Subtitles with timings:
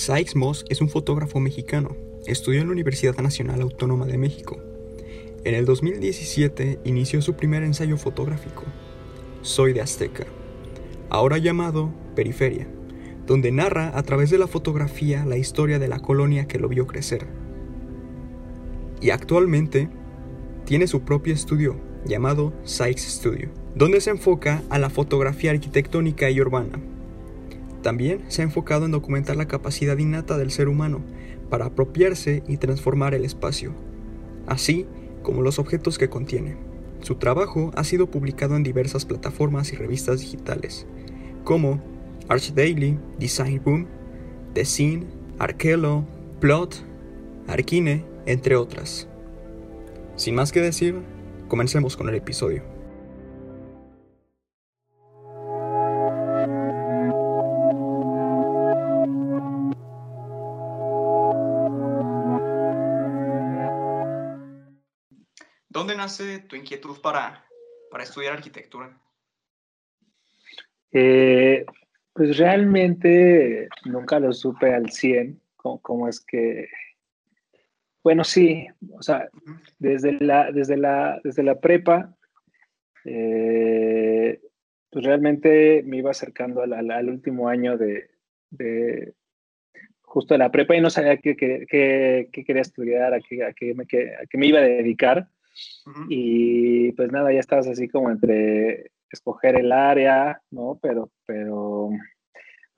[0.00, 1.94] Sykes Moss es un fotógrafo mexicano.
[2.24, 4.56] Estudió en la Universidad Nacional Autónoma de México.
[5.44, 8.62] En el 2017 inició su primer ensayo fotográfico,
[9.42, 10.24] Soy de Azteca,
[11.10, 12.66] ahora llamado Periferia,
[13.26, 16.86] donde narra a través de la fotografía la historia de la colonia que lo vio
[16.86, 17.26] crecer.
[19.02, 19.90] Y actualmente
[20.64, 26.40] tiene su propio estudio llamado Sykes Studio, donde se enfoca a la fotografía arquitectónica y
[26.40, 26.80] urbana.
[27.82, 31.02] También se ha enfocado en documentar la capacidad innata del ser humano
[31.48, 33.72] para apropiarse y transformar el espacio,
[34.46, 34.86] así
[35.22, 36.56] como los objetos que contiene.
[37.00, 40.86] Su trabajo ha sido publicado en diversas plataformas y revistas digitales,
[41.44, 41.82] como
[42.28, 43.86] Arch Daily, Design Boom,
[44.52, 45.06] The Scene,
[46.40, 46.84] Plot,
[47.48, 49.08] Arkine, entre otras.
[50.16, 51.00] Sin más que decir,
[51.48, 52.69] comencemos con el episodio.
[66.10, 67.44] Nace tu inquietud para,
[67.88, 68.90] para estudiar arquitectura?
[70.92, 71.64] Eh,
[72.12, 76.68] pues realmente nunca lo supe al 100, cómo, es que...
[78.02, 79.28] Bueno, sí, o sea,
[79.78, 82.16] desde la, desde la, desde la prepa,
[83.04, 84.40] eh,
[84.90, 88.10] pues realmente me iba acercando al, último año de,
[88.50, 89.14] de,
[90.00, 93.84] justo de la prepa y no sabía qué, quería estudiar, a qué, a, qué me,
[93.84, 95.28] a qué me iba a dedicar.
[96.08, 100.78] Y pues nada, ya estabas así como entre escoger el área, ¿no?
[100.82, 101.90] Pero, pero,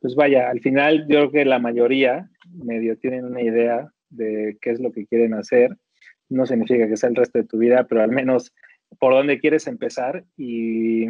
[0.01, 4.70] pues vaya, al final yo creo que la mayoría medio tienen una idea de qué
[4.70, 5.77] es lo que quieren hacer.
[6.28, 8.55] No significa que sea el resto de tu vida, pero al menos
[8.98, 10.25] por dónde quieres empezar.
[10.37, 11.06] Y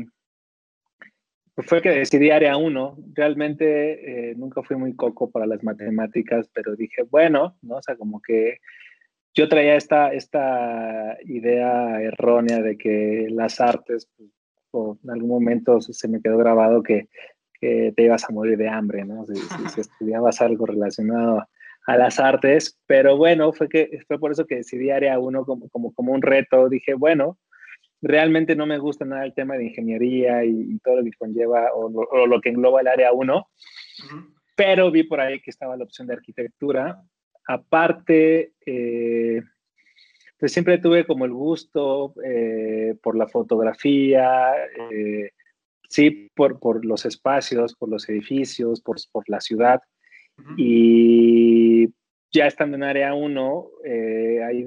[1.54, 2.96] pues fue que decidí área 1.
[3.14, 7.76] Realmente eh, nunca fui muy coco para las matemáticas, pero dije, bueno, ¿no?
[7.76, 8.58] O sea, como que
[9.34, 14.30] yo traía esta, esta idea errónea de que las artes, pues,
[14.72, 17.08] o en algún momento se me quedó grabado que,
[17.60, 19.26] que te ibas a morir de hambre, ¿no?
[19.26, 21.46] Si, si, estudiabas algo relacionado
[21.86, 25.68] a las artes, pero bueno, fue, que, fue por eso que decidí área 1 como,
[25.68, 26.68] como, como un reto.
[26.68, 27.38] Dije, bueno,
[28.00, 31.86] realmente no me gusta nada el tema de ingeniería y, todo lo que conlleva o,
[31.86, 33.46] o, lo que engloba el área 1,
[34.56, 37.02] pero vi por ahí que estaba la opción de arquitectura
[37.46, 39.42] aparte, eh,
[40.38, 44.52] pues siempre tuve como el gusto eh, por la fotografía,
[44.90, 45.30] eh,
[45.88, 48.96] sí, por, los espacios, por los edificios, por,
[49.28, 49.80] la ciudad.
[50.56, 51.88] Y
[52.32, 54.64] ya estando en área 1, hay,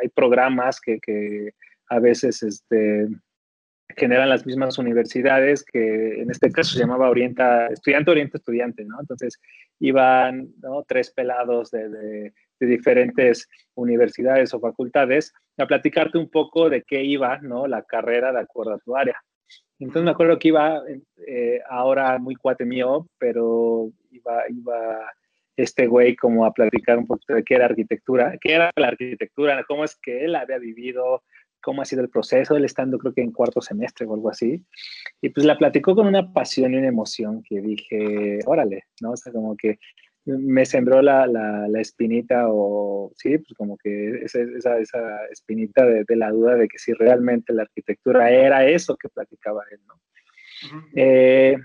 [0.00, 1.50] hay programas que, que
[1.88, 3.08] a veces este,
[3.96, 8.98] generan las mismas universidades, que en este caso se llamaba Orienta, Estudiante Orienta Estudiante, ¿no?
[9.00, 9.40] Entonces
[9.78, 10.52] iban
[10.86, 17.66] tres pelados de, diferentes universidades o facultades a platicarte un poco de qué iba, ¿no?
[17.66, 19.16] La carrera de acuerdo a tu área.
[19.78, 20.82] Entonces me acuerdo que iba,
[21.26, 25.12] eh, ahora muy cuate mío, pero iba, iba
[25.56, 29.62] este güey como a platicar un poco de qué era arquitectura, qué era la arquitectura,
[29.64, 31.22] cómo es que él había vivido
[31.64, 34.62] cómo ha sido el proceso, él estando creo que en cuarto semestre o algo así.
[35.22, 39.12] Y pues la platicó con una pasión y una emoción que dije, órale, ¿no?
[39.12, 39.78] O sea, como que
[40.26, 46.04] me sembró la, la, espinita o, sí, pues como que esa, esa, esa espinita de,
[46.04, 49.94] de, la duda de que si realmente la arquitectura era eso que platicaba él, ¿no?
[50.94, 51.56] Eh,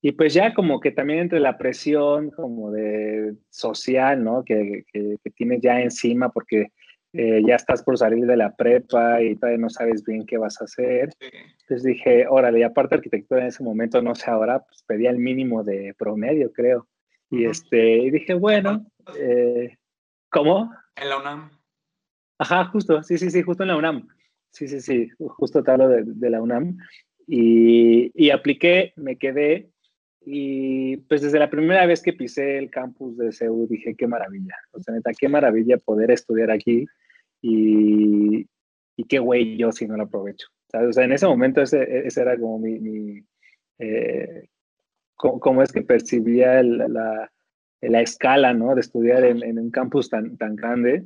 [0.00, 4.42] y pues ya como que también entre la presión como de social, ¿no?
[4.42, 6.72] Que, que, que tienes ya encima porque
[7.12, 10.60] eh, ya estás por salir de la prepa y todavía no sabes bien qué vas
[10.60, 11.10] a hacer.
[11.20, 15.18] Entonces dije, órale, y aparte arquitectura en ese momento, no sé ahora, pues pedía el
[15.18, 16.88] mínimo de promedio, creo.
[17.30, 18.86] Y este, y dije, bueno,
[19.18, 19.76] eh,
[20.30, 20.70] ¿cómo?
[20.96, 21.50] En la UNAM.
[22.38, 24.08] Ajá, justo, sí, sí, sí, justo en la UNAM.
[24.50, 26.76] Sí, sí, sí, justo te hablo de, de la UNAM.
[27.26, 29.70] Y, y, apliqué, me quedé
[30.24, 34.56] y pues desde la primera vez que pisé el campus de CEU dije, qué maravilla,
[34.72, 36.86] o sea, neta, qué maravilla poder estudiar aquí
[37.40, 38.46] y,
[38.96, 40.48] y qué güey yo si no lo aprovecho.
[40.74, 43.22] O sea, en ese momento ese, ese era como mi, mi
[43.78, 44.48] eh,
[45.16, 47.30] cómo, es que percibía la,
[47.80, 48.74] la, escala, ¿no?
[48.74, 51.04] De estudiar en, en, un campus tan, tan grande.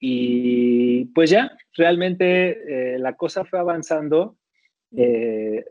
[0.00, 4.36] Y pues ya, realmente eh, la cosa fue avanzando
[4.96, 5.64] eh,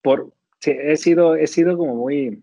[0.00, 0.32] por,
[0.62, 2.42] sí, he sido, he sido como muy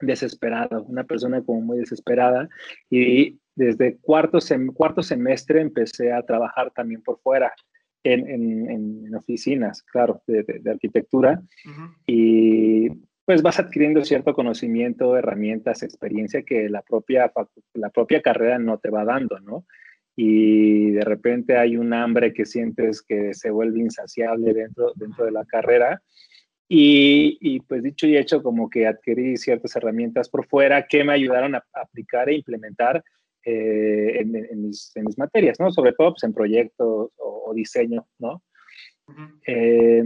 [0.00, 2.48] desesperado, una persona como muy desesperada
[2.88, 4.38] y desde cuarto,
[4.74, 7.52] cuarto semestre empecé a trabajar también por fuera,
[8.04, 8.70] en, en,
[9.06, 11.42] en oficinas, claro, de, de, arquitectura.
[12.06, 12.90] Y
[13.24, 17.30] pues vas adquiriendo cierto conocimiento, herramientas, experiencia que la propia,
[17.74, 19.66] la propia carrera no te va dando, ¿no?
[20.16, 25.32] Y de repente hay un hambre que sientes que se vuelve insaciable dentro, dentro de
[25.32, 26.02] la carrera.
[26.70, 31.14] Y, y, pues dicho y hecho, como que adquirí ciertas herramientas por fuera que me
[31.14, 33.02] ayudaron a aplicar e implementar
[33.44, 34.30] eh, en,
[34.62, 35.70] mis, en, mis, materias, ¿no?
[35.70, 38.42] Sobre todo pues, en proyectos o, diseño, ¿no?
[39.46, 40.04] eh,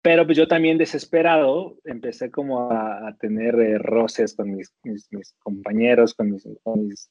[0.00, 6.14] pero pues yo también desesperado empecé como a, tener eh, roces con mis, mis, compañeros,
[6.14, 7.10] con mis, con mis,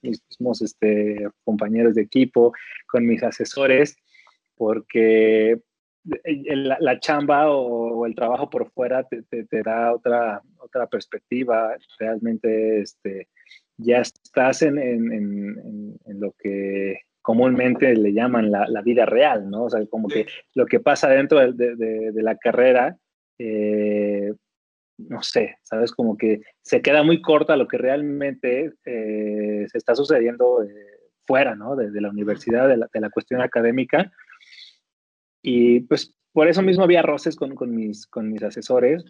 [0.00, 2.54] mismos este, compañeros de equipo,
[2.86, 3.96] con mis asesores,
[4.54, 5.60] porque
[6.04, 11.76] la, chamba o, el trabajo por fuera te, te, da otra, otra perspectiva.
[11.98, 13.28] Realmente este,
[13.76, 15.12] ya estás en, en,
[16.04, 19.64] en, lo que comúnmente le llaman la, la, vida real, ¿no?
[19.64, 22.96] O sea, como que lo que pasa dentro de, de, de la carrera,
[23.38, 24.32] eh,
[25.08, 25.92] no sé, ¿sabes?
[25.92, 30.68] Como que se queda muy corta lo que realmente eh, se está sucediendo eh,
[31.26, 31.76] fuera, ¿no?
[31.76, 34.12] De, la universidad, de la, de la, cuestión académica.
[35.42, 39.04] Y pues por eso mismo había roces con, con mis, con mis asesores.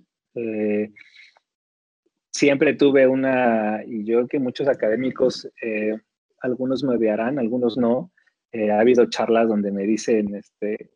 [2.33, 5.99] Siempre tuve una, y yo que muchos académicos, eh,
[6.41, 8.13] algunos me odiarán, algunos no,
[8.53, 10.91] eh, ha habido charlas donde me dicen, este,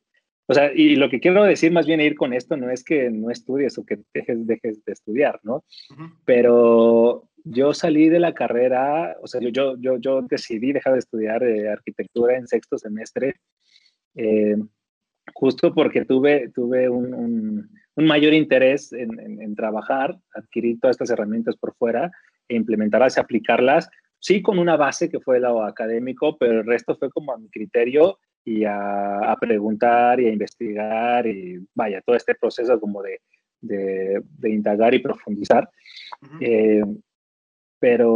[0.47, 3.11] o sea, y lo que quiero decir más bien ir con esto no es que
[3.11, 5.65] no estudies o que dejes, dejes de estudiar, ¿no?
[6.25, 11.43] Pero yo salí de la carrera, o sea, yo, yo, yo decidí dejar de estudiar
[11.43, 13.35] eh, arquitectura en sexto semestre,
[15.33, 21.75] justo porque tuve, tuve un un mayor interés en, trabajar, adquirir todas estas herramientas por
[21.75, 22.11] fuera
[22.49, 23.89] e implementarlas y aplicarlas,
[24.19, 27.49] sí con una base que fue lo académico, pero el resto fue como a mi
[27.49, 33.21] criterio y a, preguntar y a investigar y vaya, todo este proceso como de,
[33.61, 35.69] de, indagar y profundizar.
[36.41, 36.85] Eh,
[37.79, 38.11] pero,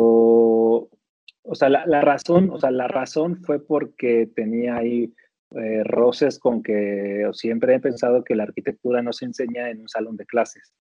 [1.43, 5.13] o sea, la, la, razón, o sea, la razón fue porque tenía ahí
[5.57, 9.89] eh, roces con que siempre he pensado que la arquitectura no se enseña en un
[9.89, 10.75] salón de clases.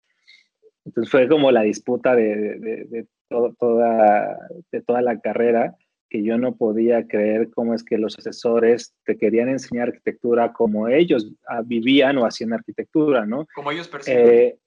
[0.85, 4.39] Entonces fue como la disputa de, de, toda,
[4.71, 5.75] de toda la carrera
[6.11, 10.89] que yo no podía creer cómo es que los asesores te querían enseñar arquitectura como
[10.89, 13.47] ellos ah, vivían o hacían arquitectura, ¿no?
[13.55, 14.29] Como ellos perciben.
[14.29, 14.59] Eh,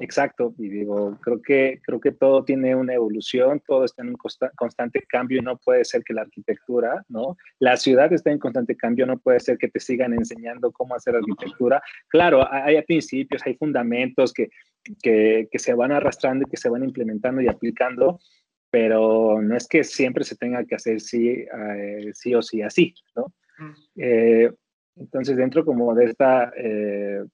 [0.00, 4.16] Exacto, y digo, creo que, creo que todo tiene una evolución, todo está en un
[4.56, 7.36] constante cambio y no puede ser que la arquitectura, ¿no?
[7.60, 11.14] La ciudad está en constante cambio, no puede ser que te sigan enseñando cómo hacer
[11.14, 11.80] arquitectura.
[12.08, 14.50] Claro, hay principios, hay fundamentos que,
[15.02, 18.18] que, que se van arrastrando y que se van implementando y aplicando,
[18.70, 22.94] pero no es que siempre se tenga que hacer sí, eh, sí o sí así,
[23.14, 23.26] ¿no?
[23.58, 23.72] Mm.
[23.98, 24.52] Eh,
[24.96, 26.52] entonces, dentro como de esta...
[26.56, 27.24] Eh,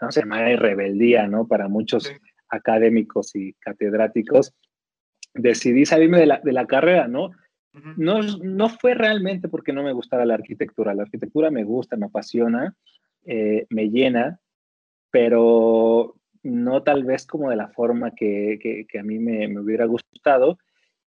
[0.00, 1.46] no se llama rebeldía, ¿no?
[1.46, 2.12] Para muchos
[2.48, 4.54] académicos y catedráticos,
[5.34, 7.30] decidí salirme de la, de la carrera, ¿no?
[7.96, 10.94] No, no fue realmente porque no me gustara la arquitectura.
[10.94, 12.74] La arquitectura me gusta, me apasiona,
[13.26, 14.40] eh, me llena,
[15.10, 19.60] pero no tal vez como de la forma que, que, que a mí me, me,
[19.60, 20.58] hubiera gustado.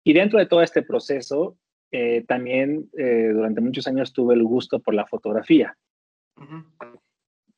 [0.02, 1.56] Y dentro de todo este proceso,
[1.92, 5.76] eh, también eh, durante muchos años tuve el gusto por la fotografía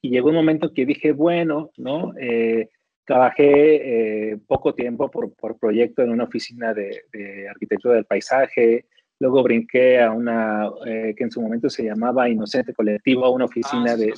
[0.01, 2.13] y llegó un momento que dije, bueno, ¿no?
[2.21, 2.69] Eh,
[3.05, 8.87] trabajé eh, poco tiempo por, por, proyecto en una oficina de, de, arquitectura del paisaje,
[9.19, 13.47] luego brinqué a una eh, que en su momento se llamaba Inocente Colectivo, a una
[13.47, 14.13] oficina ah, de,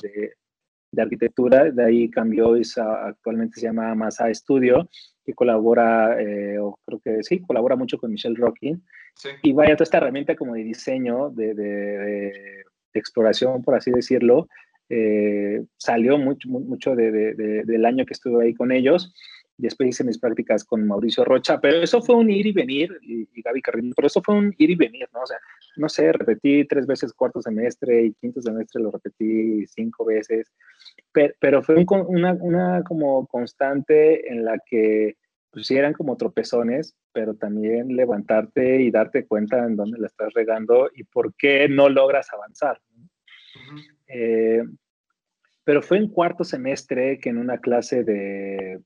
[0.91, 4.87] de, arquitectura, de ahí cambió y actualmente se llama Masa Studio,
[5.23, 6.17] que colabora,
[6.59, 8.83] o creo que sí, colabora mucho con Michelle Rockin.
[9.41, 14.47] Y vaya, toda esta herramienta como de diseño, de, de exploración, por así decirlo,
[14.93, 19.13] eh, salió mucho, mucho del año que estuve ahí con ellos.
[19.55, 23.25] Después hice mis prácticas con Mauricio Rocha, pero eso fue un ir y venir, y,
[23.41, 25.21] Gaby Carrillo, pero eso fue un ir y venir, ¿no?
[25.21, 25.37] O sea,
[25.77, 30.51] no sé, repetí tres veces cuarto semestre y quinto semestre lo repetí cinco veces,
[31.13, 35.15] pero, fue una, como constante en la que
[35.51, 40.33] pues sí eran como tropezones, pero también levantarte y darte cuenta en dónde la estás
[40.33, 42.81] regando y por qué no logras avanzar.
[44.13, 44.63] Eh,
[45.63, 48.81] pero fue en cuarto semestre que en una clase de,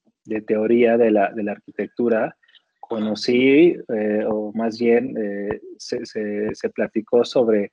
[0.46, 2.36] teoría de la, arquitectura
[2.80, 7.72] conocí, eh, o más bien eh, se, platicó sobre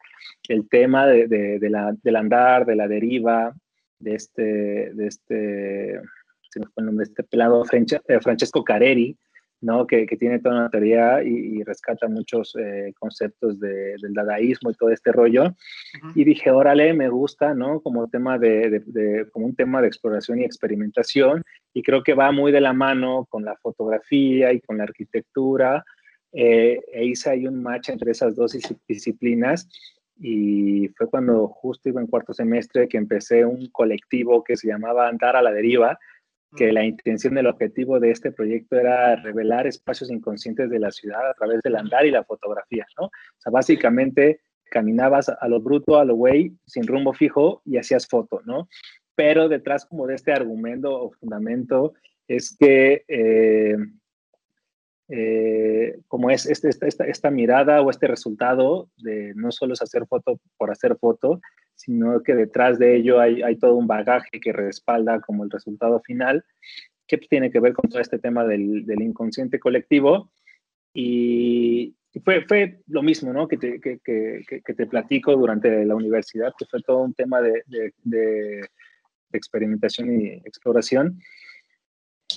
[0.49, 3.54] el tema de, la, del andar, de la deriva,
[3.99, 6.00] de este, de este,
[6.50, 9.16] se me fue el nombre, este pelado Francesco Careri,
[9.62, 9.87] ¿no?
[9.87, 14.75] Que, que, tiene toda una teoría y, rescata muchos eh, conceptos de, del dadaísmo y
[14.75, 15.54] todo este rollo.
[16.14, 17.81] Y dije, órale, me gusta, ¿no?
[17.81, 21.45] Como, tema de, de, como un tema de exploración y experimentación.
[21.73, 25.85] Y creo que va muy de la mano con la fotografía y con la arquitectura.
[26.33, 29.69] Eh, e hice ahí un match entre esas dos disciplinas.
[30.19, 35.09] Y fue cuando justo iba en cuarto semestre que empecé un colectivo que se llamaba
[35.09, 35.99] Andar a la Deriva,
[36.56, 41.30] que la intención del objetivo de este proyecto era revelar espacios inconscientes de la ciudad
[41.30, 43.06] a través del andar y la fotografía, ¿no?
[43.06, 44.40] O sea, básicamente
[44.71, 48.68] caminabas a lo bruto, a lo güey, sin rumbo fijo y hacías foto, ¿no?
[49.14, 51.94] Pero detrás como de este argumento o fundamento
[52.26, 53.76] es que eh,
[55.09, 60.06] eh, como es este, esta, esta, mirada o este resultado de no solo es hacer
[60.06, 61.40] foto por hacer foto,
[61.85, 66.01] sino que detrás de ello hay, hay todo un bagaje que respalda como el resultado
[66.01, 66.45] final,
[67.09, 70.31] que tiene que ver con todo este tema del, del inconsciente colectivo.
[70.95, 73.49] Y, fue, fue lo mismo, ¿no?
[73.49, 77.41] Que te, que, que, que te platico durante la universidad, que fue todo un tema
[77.41, 78.69] de, de, de
[79.33, 81.19] experimentación y exploración.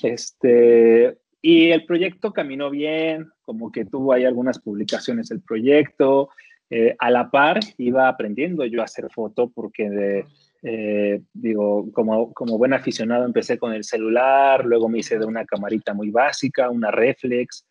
[0.02, 6.30] Este, y el proyecto caminó bien, como que tuvo ahí algunas publicaciones el proyecto.
[6.70, 10.26] Eh, a la par iba aprendiendo yo a hacer foto porque,
[10.64, 15.46] eh, digo, como, como buen aficionado empecé con el celular, luego me hice de una
[15.46, 17.66] camarita muy básica, una reflex,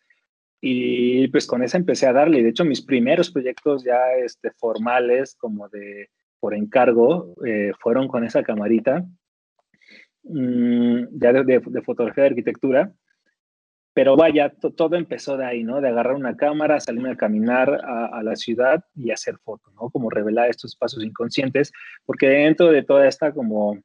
[0.61, 2.41] y pues con esa empecé a darle.
[2.41, 6.09] De hecho, mis primeros proyectos ya este, formales, como de
[6.39, 9.05] por encargo, eh, fueron con esa camarita,
[10.23, 12.91] mm, ya de, de, fotografía de arquitectura.
[13.95, 15.79] Pero vaya, todo empezó de ahí, ¿no?
[15.79, 19.89] De agarrar una cámara, salirme a caminar a, la ciudad y hacer fotos, ¿no?
[19.89, 21.71] Como revelar estos espacios inconscientes,
[22.05, 23.79] porque dentro de toda esta como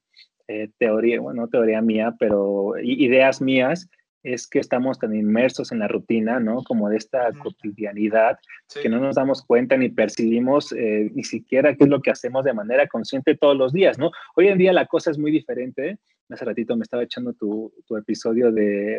[0.49, 3.89] eh, teoría, bueno, teoría mía, pero ideas mías,
[4.25, 6.65] es que estamos tan inmersos en la rutina, ¿no?
[6.65, 8.39] Como de esta cotidianidad,
[8.83, 12.45] que no nos damos cuenta ni percibimos eh, ni siquiera qué es lo que hacemos
[12.45, 14.11] de manera consciente todos los días, ¿no?
[14.35, 15.99] Hoy en día la cosa es muy diferente
[16.35, 18.99] hace ratito me estaba echando tu, tu episodio de,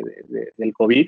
[0.56, 1.06] del COVID.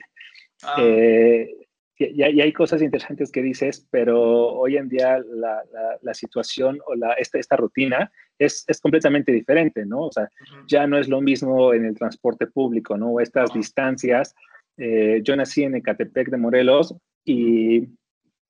[0.63, 0.77] Ah.
[0.81, 1.51] Eh,
[1.97, 5.63] y, hay cosas interesantes que dices, pero hoy en día la,
[6.03, 10.07] la, situación o la, esta, esta rutina es, es, completamente diferente, ¿no?
[10.07, 10.29] O sea,
[10.67, 13.21] ya no es lo mismo en el transporte público, ¿no?
[13.21, 14.35] Estas distancias.
[14.77, 17.87] Eh, yo nací en Ecatepec de Morelos y,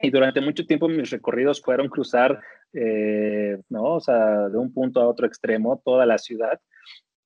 [0.01, 2.41] y, durante mucho tiempo mis recorridos fueron cruzar,
[2.73, 3.97] eh, ¿no?
[3.97, 6.59] O sea, de un punto a otro extremo, toda la ciudad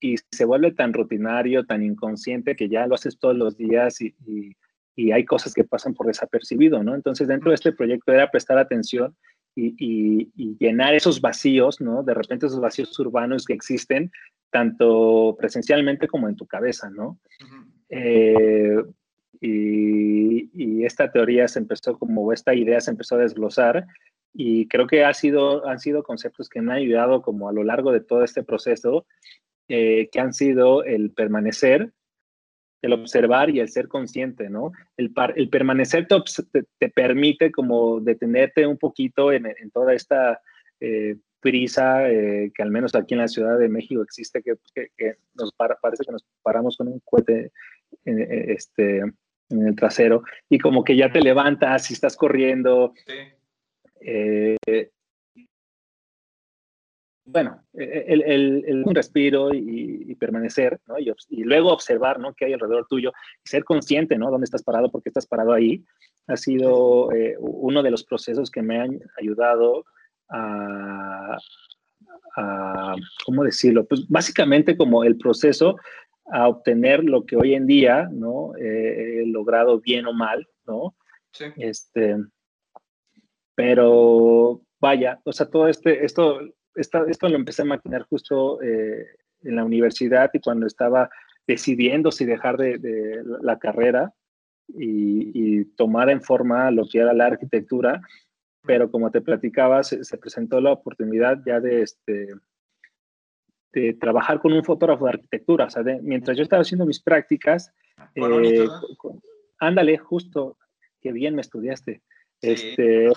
[0.01, 4.15] y se vuelve tan rutinario, tan inconsciente que ya lo haces todos los días y,
[4.27, 4.57] y,
[5.13, 6.95] hay cosas que pasan por desapercibido, ¿no?
[6.95, 9.17] Entonces, dentro de este proyecto era prestar atención
[9.55, 9.75] y,
[10.37, 12.03] y, llenar esos vacíos, ¿no?
[12.03, 14.11] De repente esos vacíos urbanos que existen,
[14.51, 17.19] tanto presencialmente como en tu cabeza, ¿no?
[17.91, 18.77] Eh,
[19.41, 23.87] y, esta teoría se empezó como, esta idea se empezó a desglosar
[24.33, 27.63] y creo que ha sido, han sido conceptos que me han ayudado como a lo
[27.63, 29.07] largo de todo este proceso
[29.69, 31.93] eh, que han sido el permanecer,
[32.83, 34.73] el observar y el ser consciente, ¿no?
[34.97, 40.41] El, el permanecer te, te, permite como detenerte un poquito en, en toda esta
[40.81, 45.17] eh, prisa eh, que al menos aquí en la Ciudad de México existe, que, que,
[45.35, 47.53] nos parece que nos paramos con un cohete
[48.05, 52.93] este, en el trasero y como que ya te levantas y estás corriendo.
[53.07, 53.15] Sí
[57.31, 60.97] bueno, e, e, el, el, un respiro y, permanecer, ¿no?
[60.99, 62.35] Y, luego observar, ¿no?
[62.35, 63.13] ¿Qué hay alrededor tuyo?
[63.45, 64.31] Y ser consciente, ¿no?
[64.31, 64.91] ¿Dónde estás parado?
[64.91, 65.85] ¿Por qué estás parado ahí?
[66.27, 69.85] Ha sido eh, uno de los procesos que me han ayudado
[70.31, 71.37] a,
[72.37, 73.87] a, ¿cómo decirlo?
[73.87, 75.77] Pues básicamente como el proceso
[76.33, 78.55] a obtener lo que hoy en día, ¿no?
[78.57, 80.95] he logrado bien o mal, ¿no?
[81.33, 81.47] Sí.
[81.57, 82.17] Este,
[83.55, 86.41] pero vaya, o sea, todo este, esto
[86.79, 89.07] esto lo empecé a maquinar justo eh,
[89.43, 91.11] en la universidad y cuando estaba
[91.47, 94.13] decidiendo si dejar de, la carrera
[94.69, 98.01] y, tomar en forma lo que era la arquitectura,
[98.63, 102.29] pero como te platicaba, se, presentó la oportunidad ya de, este,
[103.73, 105.67] de trabajar con un fotógrafo de arquitectura.
[105.67, 107.73] O sea, mientras yo estaba haciendo mis prácticas,
[108.15, 108.67] eh,
[109.59, 110.59] ándale, justo,
[111.01, 112.03] qué bien me estudiaste.
[112.41, 113.11] Este,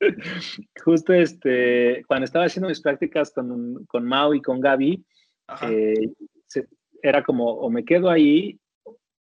[0.84, 5.04] justo este, cuando estaba haciendo mis prácticas con, con Mao y con Gaby,
[5.62, 6.10] eh,
[7.02, 8.58] era como, o me quedo ahí,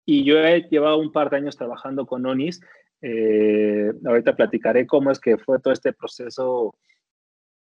[0.05, 2.61] y yo he llevado un par de años trabajando con Onis.
[3.00, 6.75] Eh, ahorita platicaré cómo es que fue todo este proceso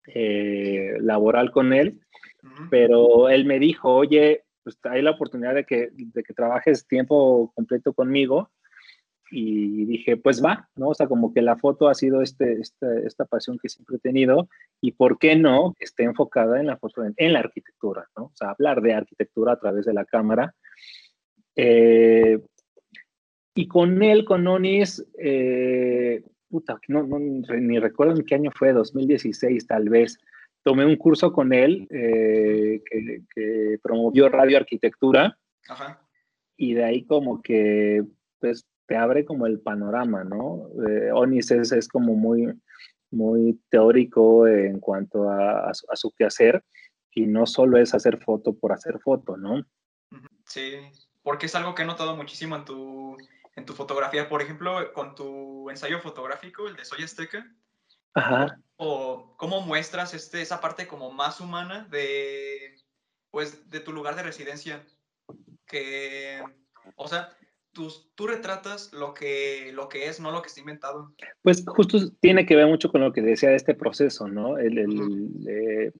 [0.07, 2.01] eh, laboral con él,
[2.69, 7.51] pero él me dijo, oye, pues hay la oportunidad de que, de que trabajes tiempo
[7.55, 8.51] completo conmigo
[9.35, 10.89] y dije, pues va, ¿no?
[10.89, 13.99] O sea, como que la foto ha sido este, este esta pasión que siempre he
[13.99, 14.47] tenido
[14.79, 18.25] y por qué no esté enfocada en la foto, en, la arquitectura, ¿no?
[18.25, 20.53] O sea, hablar de arquitectura a través de la cámara.
[21.55, 22.39] Eh,
[23.55, 28.71] y con él, con Onis, eh, puta, no, no, ni recuerdo en qué año fue,
[28.71, 30.19] 2016 tal vez,
[30.61, 35.39] tomé un curso con él eh, que, que, promovió Radio Arquitectura.
[35.67, 36.07] Ajá.
[36.55, 38.03] Y de ahí como que,
[38.39, 40.69] pues, te abre como el panorama, ¿no?
[40.87, 42.53] Eh, Onis es, como muy,
[43.11, 46.63] muy teórico en cuanto a, su quehacer
[47.11, 49.65] y no solo es hacer foto por hacer foto, ¿no?
[50.45, 50.73] Sí,
[51.21, 53.17] porque es algo que he notado muchísimo en tu,
[53.55, 57.49] en tu fotografía, por ejemplo, con tu ensayo fotográfico, el de Soy Azteca.
[58.15, 58.59] Ajá.
[58.75, 62.75] O, cómo muestras este, esa parte como más humana de,
[63.31, 64.85] pues, de tu lugar de residencia.
[65.65, 66.43] Que,
[66.95, 67.35] o sea,
[67.73, 71.13] tú, retratas lo que, lo que es, no lo que está inventado.
[71.41, 74.57] Pues justo tiene que ver mucho con lo que decía de este proceso, ¿no?
[74.57, 74.77] El,
[75.47, 75.91] eh,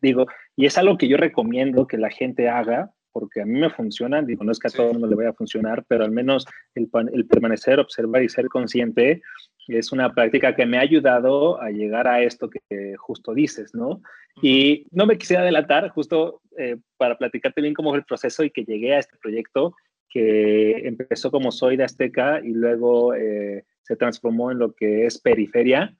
[0.00, 3.70] digo, y es algo que yo recomiendo que la gente haga, porque a mí me
[3.70, 6.12] funciona, digo, no es que a todo el mundo le vaya a funcionar, pero al
[6.12, 9.22] menos el, el, permanecer, observar y ser consciente
[9.68, 14.00] es una práctica que me ha ayudado a llegar a esto que justo dices, ¿no?
[14.42, 18.50] Y no me quisiera adelantar, justo eh, para platicarte bien cómo fue el proceso y
[18.50, 19.74] que llegué a este proyecto,
[20.10, 25.18] que empezó como Soy de Azteca y luego eh, se transformó en lo que es
[25.18, 25.96] Periferia.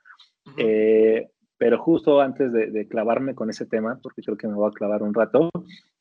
[0.58, 4.74] Eh, pero justo antes de, clavarme con ese tema, porque creo que me voy a
[4.74, 5.50] clavar un rato,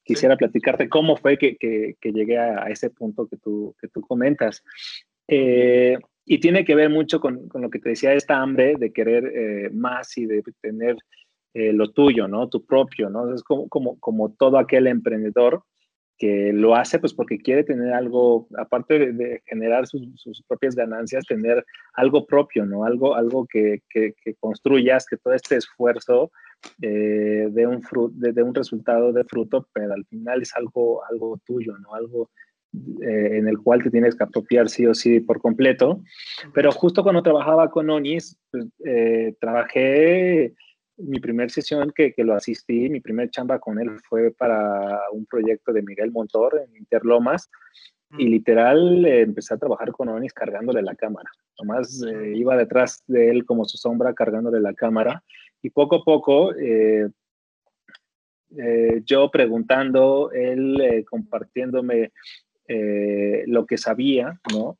[0.04, 4.63] quisiera platicarte cómo fue que, que, llegué a, ese punto que tú, que tú comentas.
[5.28, 8.94] Eh, y tiene que ver mucho con, con, lo que te decía, esta hambre de
[8.94, 10.96] querer más y de tener
[11.54, 12.48] lo tuyo, ¿no?
[12.48, 13.34] Tu propio, ¿no?
[13.34, 15.63] Es como, como, como todo aquel emprendedor
[16.20, 21.66] que lo hace pues porque quiere tener algo, aparte de, generar sus, propias ganancias, tener
[21.94, 22.84] algo propio, ¿no?
[22.84, 26.32] Algo, algo que, que, construyas, que todo este esfuerzo
[26.82, 31.78] eh, de, un de, un resultado de fruto, pero al final es algo, algo tuyo,
[31.78, 31.96] ¿no?
[31.96, 32.30] Algo
[33.02, 36.04] eh, en el cual te tienes que apropiar sí o sí por completo.
[36.54, 40.53] Pero justo cuando trabajaba con Onis, pues, eh, trabajé
[41.00, 45.25] mi primer sesión que, que, lo asistí, mi primer chamba con él fue para un
[45.25, 47.50] proyecto de Miguel Montor en Interlomas
[48.18, 51.29] y literal eh, empecé a trabajar con Onis cargándole la cámara.
[51.59, 55.24] Nomás eh, iba detrás de él como su sombra cargándole la cámara
[55.62, 57.09] y poco a poco eh,
[59.05, 62.12] yo preguntando, él compartiéndome
[63.46, 64.79] lo que sabía, ¿no?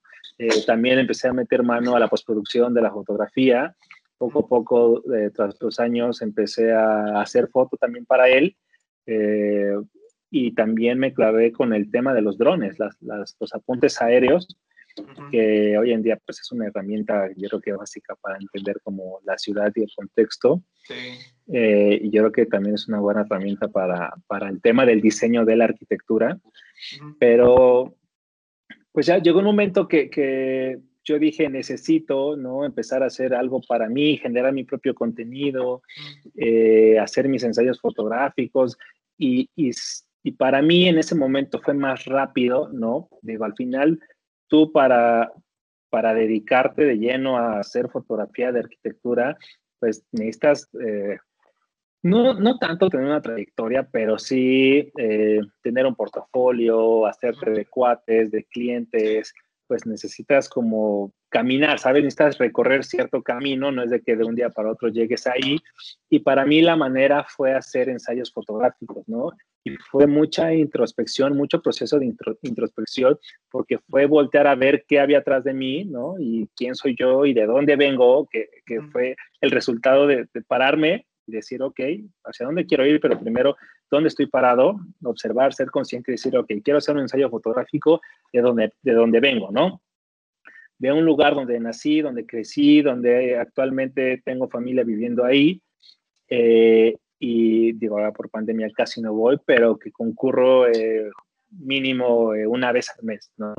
[0.66, 3.76] también empecé a meter mano a la postproducción de la fotografía
[4.20, 8.56] poco a poco, eh, tras los años, empecé a hacer foto también para él.
[9.08, 9.74] Eh,
[10.30, 14.48] y también me clavé con el tema de los drones, las, los apuntes aéreos,
[15.32, 19.20] que hoy en día pues es una herramienta, yo creo que básica para entender como
[19.24, 20.62] la ciudad y el contexto.
[21.48, 25.02] Eh, y yo creo que también es una buena herramienta para, para el tema del
[25.02, 26.40] diseño de la arquitectura.
[27.20, 27.96] Pero
[28.92, 30.80] pues ya llegó un momento que, que
[31.10, 32.64] yo dije, necesito, ¿no?
[32.64, 35.82] Empezar a hacer algo para mí, generar mi propio contenido,
[36.36, 38.78] eh, hacer mis ensayos fotográficos
[39.18, 39.72] y, y,
[40.24, 43.10] y, para mí en ese momento fue más rápido, ¿no?
[43.24, 44.00] Digo, al final,
[44.48, 45.32] tú para,
[45.90, 49.38] para dedicarte de lleno a hacer fotografía de arquitectura,
[49.80, 50.70] pues necesitas...
[50.80, 51.18] Eh,
[52.02, 58.32] no, no tanto tener una trayectoria, pero sí eh, tener un portafolio, hacerte de cuates,
[58.32, 59.34] de clientes,
[59.70, 62.04] pues necesitas como caminar, ¿sabes?
[62.04, 65.60] Necesitas recorrer cierto camino, no es de que de un día para otro llegues ahí.
[66.10, 69.30] Y para mí la manera fue hacer ensayos fotográficos, ¿no?
[69.64, 73.20] Y fue mucha introspección, mucho proceso de introspección,
[73.52, 76.16] porque fue voltear a ver qué había atrás de mí, ¿no?
[76.20, 80.42] Y quién soy yo y de dónde vengo, que, que fue el resultado de, de
[80.42, 81.80] pararme y decir, ok,
[82.26, 83.56] hacia dónde quiero ir, pero primero
[83.90, 88.42] dónde estoy parado, observar, ser consciente y decir, ok, quiero hacer un ensayo fotográfico de
[88.42, 89.82] donde, de donde vengo, ¿no?
[90.78, 95.62] De un lugar donde nací, donde crecí, donde actualmente tengo familia viviendo ahí.
[96.30, 101.10] Eh, y digo, ahora por pandemia casi no voy, pero que concurro eh,
[101.52, 103.54] mínimo eh, una vez al mes, ¿no?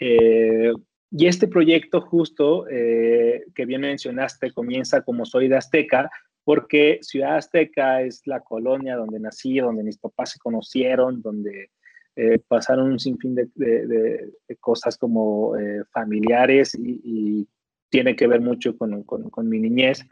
[0.00, 6.08] y este proyecto justo que bien mencionaste comienza como Soy de Azteca,
[6.48, 11.72] porque Ciudad Azteca es la colonia donde nací, donde mis papás se conocieron, donde
[12.16, 17.46] eh, pasaron un sinfín de, cosas como eh, familiares y,
[17.90, 19.04] tiene que ver mucho con,
[19.42, 20.06] mi niñez.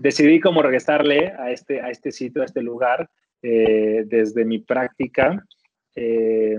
[0.00, 3.10] Decidí como regresarle a este, a este sitio, a este lugar,
[3.42, 5.44] eh, desde mi práctica.
[5.94, 6.58] que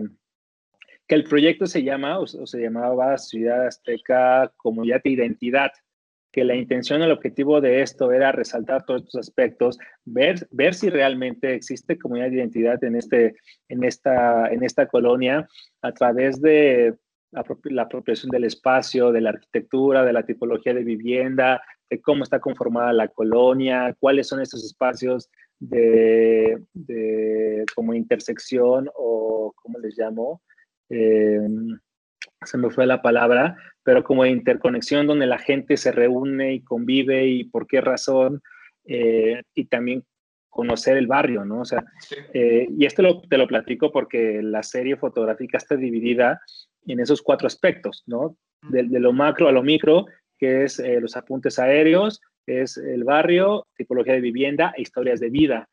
[1.08, 5.72] el proyecto se llama o, se llamaba Ciudad Azteca Comunidad de Identidad,
[6.32, 10.90] que la intención, el objetivo de esto era resaltar todos estos aspectos, ver, ver si
[10.90, 13.36] realmente existe comunidad de identidad en, este,
[13.70, 15.48] en, esta, en esta colonia
[15.82, 16.96] a través de
[17.32, 22.40] la apropiación del espacio, de la arquitectura, de la tipología de vivienda, de cómo está
[22.40, 26.58] conformada la colonia, cuáles son estos espacios de,
[27.76, 30.42] como intersección o, ¿cómo les llamo?
[30.90, 31.80] Em,
[32.46, 37.28] se me fue la palabra, pero como interconexión donde la gente se reúne y convive
[37.28, 38.42] y por qué razón,
[38.86, 40.04] eh, y también
[40.50, 41.62] conocer el barrio, ¿no?
[41.62, 41.86] O sea,
[42.34, 46.42] eh, y esto te lo platico porque la serie fotográfica está dividida
[46.88, 48.38] en esos cuatro aspectos, ¿no?
[48.70, 50.06] De, lo macro a lo micro,
[50.40, 55.30] que es eh, los apuntes aéreos, es el barrio, tipología de vivienda e historias de
[55.30, 55.70] vida.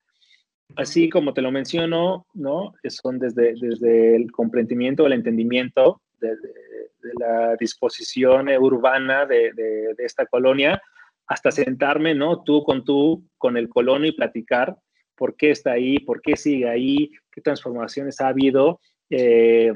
[0.76, 2.74] Así como te lo menciono, ¿no?
[2.88, 10.80] Son desde, desde el comprendimiento, el entendimiento de, la disposición urbana de, esta colonia,
[11.26, 12.42] hasta sentarme, ¿no?
[12.42, 14.76] Tú con tú, con el colono y platicar
[15.14, 19.72] por qué está ahí, por qué sigue ahí, qué transformaciones ha habido eh,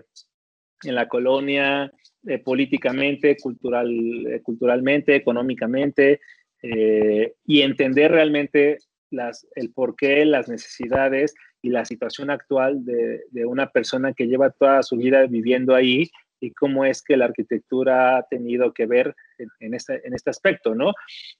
[0.83, 1.93] en la colonia,
[2.27, 3.89] eh, políticamente, cultural,
[4.27, 6.21] eh, culturalmente, económicamente,
[6.61, 8.79] y entender realmente
[9.11, 14.83] las, el porqué, las necesidades y la situación actual de, una persona que lleva toda
[14.83, 19.15] su vida viviendo ahí y cómo es que la arquitectura ha tenido que ver
[19.61, 20.93] en, este, en este aspecto, ¿no?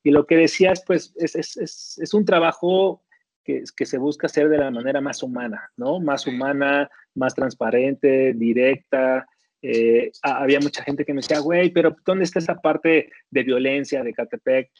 [0.03, 3.03] Y lo que decías, pues, es, es, es, un trabajo
[3.45, 6.01] que, que, se busca hacer de la manera más humana, ¿no?
[6.01, 9.27] Más humana, más transparente, directa,
[9.61, 14.05] eh, había mucha gente que me decía, güey, pero ¿dónde está esa parte de violencia
[14.05, 14.71] de Catepec?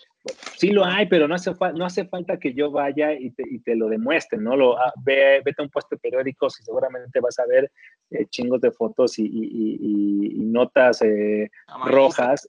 [0.57, 3.59] Sí lo hay, pero no hace, no hace falta que yo vaya y te, y
[3.61, 4.57] te lo demuestre, ¿no?
[4.57, 7.71] Lo, ah, ve, vete a un puesto de periódicos y seguramente vas a ver
[8.11, 11.51] eh, chingos de fotos y, y, y notas eh,
[11.87, 12.49] rojas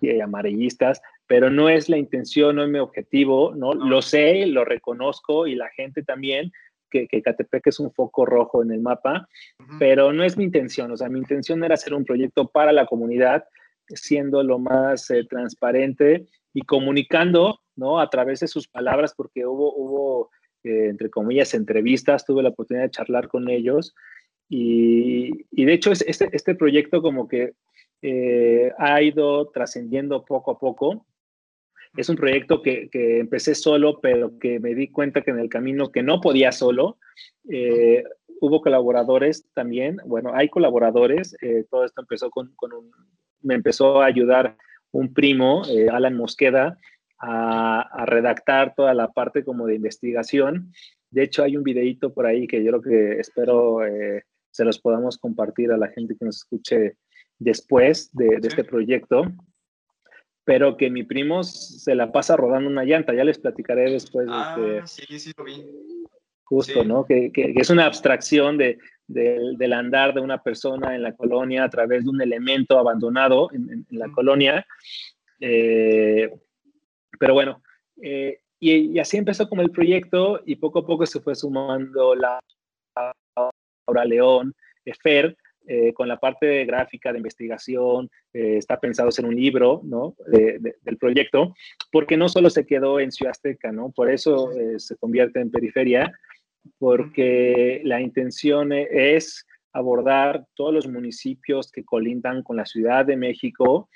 [0.00, 3.74] y amarillistas, pero no es la intención, no es mi objetivo, ¿no?
[3.74, 3.86] no.
[3.86, 6.52] Lo sé, lo reconozco y la gente también,
[6.90, 9.28] que, que Catepec es un foco rojo en el mapa,
[9.78, 12.86] pero no es mi intención, o sea, mi intención era hacer un proyecto para la
[12.86, 13.44] comunidad,
[13.88, 18.00] siendo lo más eh, transparente y comunicando, ¿no?
[18.00, 20.30] A través de sus palabras, porque hubo, hubo
[20.62, 23.94] eh, entre comillas, entrevistas, tuve la oportunidad de charlar con ellos.
[24.48, 27.54] Y, y de hecho este, este proyecto como que
[28.02, 31.06] eh, ha ido trascendiendo poco a poco
[31.96, 35.48] es un proyecto que, que, empecé solo, pero que me di cuenta que en el
[35.48, 36.98] camino que no podía solo.
[37.48, 38.04] Eh,
[38.40, 39.98] hubo colaboradores también.
[40.06, 41.36] Bueno, hay colaboradores.
[41.42, 42.90] Eh, todo esto empezó con, con, un...
[43.42, 44.56] Me empezó a ayudar
[44.92, 46.78] un primo, eh, Alan Mosqueda,
[47.18, 50.72] a, a, redactar toda la parte como de investigación.
[51.10, 53.80] De hecho, hay un videito por ahí que yo creo que espero
[54.52, 56.96] se los podamos compartir a la gente que nos escuche
[57.38, 59.24] después de, de este proyecto
[60.44, 64.26] pero que mi primo se la pasa rodando una llanta, ya les platicaré después.
[64.30, 65.64] Ah, de este, sí, sí lo vi.
[66.44, 66.88] Justo, sí.
[66.88, 67.04] ¿no?
[67.04, 71.14] Que, que, que, es una abstracción de, de, del andar de una persona en la
[71.14, 74.12] colonia a través de un elemento abandonado en, en, en la mm.
[74.12, 74.66] colonia.
[75.38, 76.30] Eh,
[77.18, 77.62] pero bueno,
[78.02, 82.14] eh, y, y, así empezó como el proyecto y poco a poco se fue sumando
[82.14, 82.40] la
[83.86, 84.54] Laura León,
[85.02, 89.82] Fer, eh, con la parte de gráfica, de investigación, eh, está pensado ser un libro,
[89.84, 90.16] ¿no?
[90.26, 91.54] De, de, del proyecto,
[91.92, 93.90] porque no solo se quedó en Ciudad Azteca, ¿no?
[93.90, 96.12] Por eso eh, se convierte en periferia,
[96.78, 103.88] porque la intención es abordar todos los municipios que colindan con la Ciudad de México,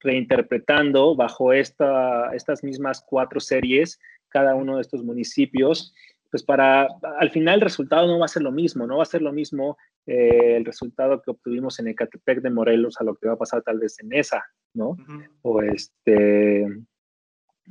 [0.00, 5.94] reinterpretando bajo esta, estas mismas cuatro series cada uno de estos municipios
[6.34, 6.88] pues para,
[7.20, 9.32] al final el resultado no va a ser lo mismo, no va a ser lo
[9.32, 13.38] mismo eh, el resultado que obtuvimos en Ecatepec de Morelos a lo que va a
[13.38, 14.44] pasar tal vez en esa,
[14.74, 14.88] ¿no?
[14.88, 15.28] Uh -huh.
[15.42, 16.66] O este,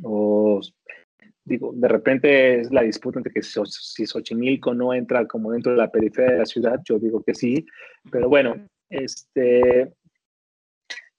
[0.02, 0.62] o
[1.44, 5.80] digo, de repente es la disputa entre que si Xochimilco no entra como dentro de
[5.80, 7.66] la periferia de la ciudad, yo digo que sí,
[8.10, 9.94] pero bueno, este,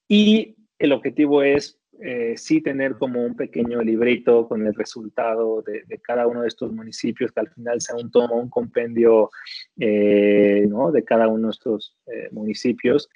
[0.09, 5.85] y el objetivo es eh, sí tener como un pequeño librito con el resultado de,
[6.02, 9.30] cada uno de estos municipios, que al final sea un tomo, un compendio
[9.78, 10.90] eh, ¿no?
[10.90, 13.09] de cada uno de estos eh, municipios,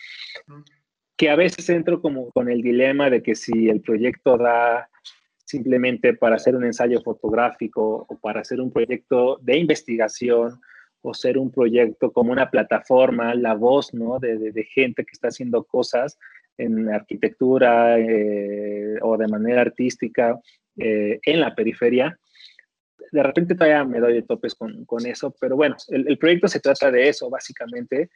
[1.17, 4.88] que a veces entro como con el dilema de que si el proyecto da
[5.45, 10.61] simplemente para hacer un ensayo fotográfico o para hacer un proyecto de investigación
[11.01, 14.19] o ser un proyecto como una plataforma, la voz ¿no?
[14.21, 16.19] de gente que está haciendo cosas,
[16.59, 20.38] en arquitectura eh, o de manera artística
[20.77, 22.18] eh, en la periferia,
[23.11, 26.49] de repente todavía me doy de topes con, con eso, pero bueno, el, el, proyecto
[26.49, 28.11] se trata de eso, básicamente,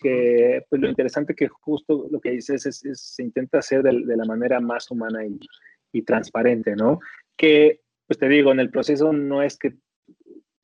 [0.00, 4.16] que pues lo interesante que justo lo que dices es, se intenta hacer de, de,
[4.16, 5.38] la manera más humana y,
[5.92, 7.00] y, transparente, ¿no?
[7.36, 9.74] Que, pues te digo, en el proceso no es que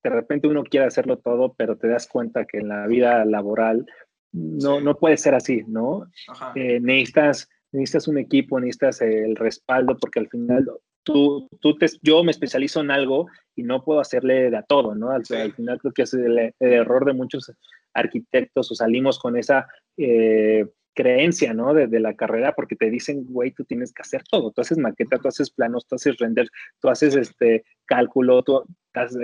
[0.03, 3.87] de repente uno quiera hacerlo todo, pero te das cuenta que en la vida laboral
[4.33, 6.11] no, no puede ser así, ¿no?
[6.55, 10.66] Eh, necesitas, necesitas un equipo, necesitas el respaldo, porque al final
[11.03, 15.11] tú, tú te, yo me especializo en algo y no puedo hacerle a todo, ¿no?
[15.11, 17.53] Al, final creo que es el, error de muchos
[17.92, 19.66] arquitectos o salimos con esa
[19.99, 21.75] eh, creencia, ¿no?
[21.75, 24.51] De, la carrera porque te dicen, güey, tú tienes que hacer todo.
[24.51, 26.49] Tú haces maqueta, tú haces planos, tú haces render,
[26.81, 28.64] tú haces este cálculo, tú
[28.95, 29.18] haces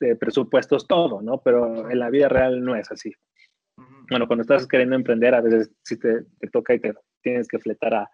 [0.00, 1.40] eh, presupuestos, todo, ¿no?
[1.42, 3.12] Pero en la vida real no es así.
[4.10, 6.92] Bueno, cuando estás queriendo emprender, a veces sí te, te toca y te
[7.22, 8.10] tienes que fletar a,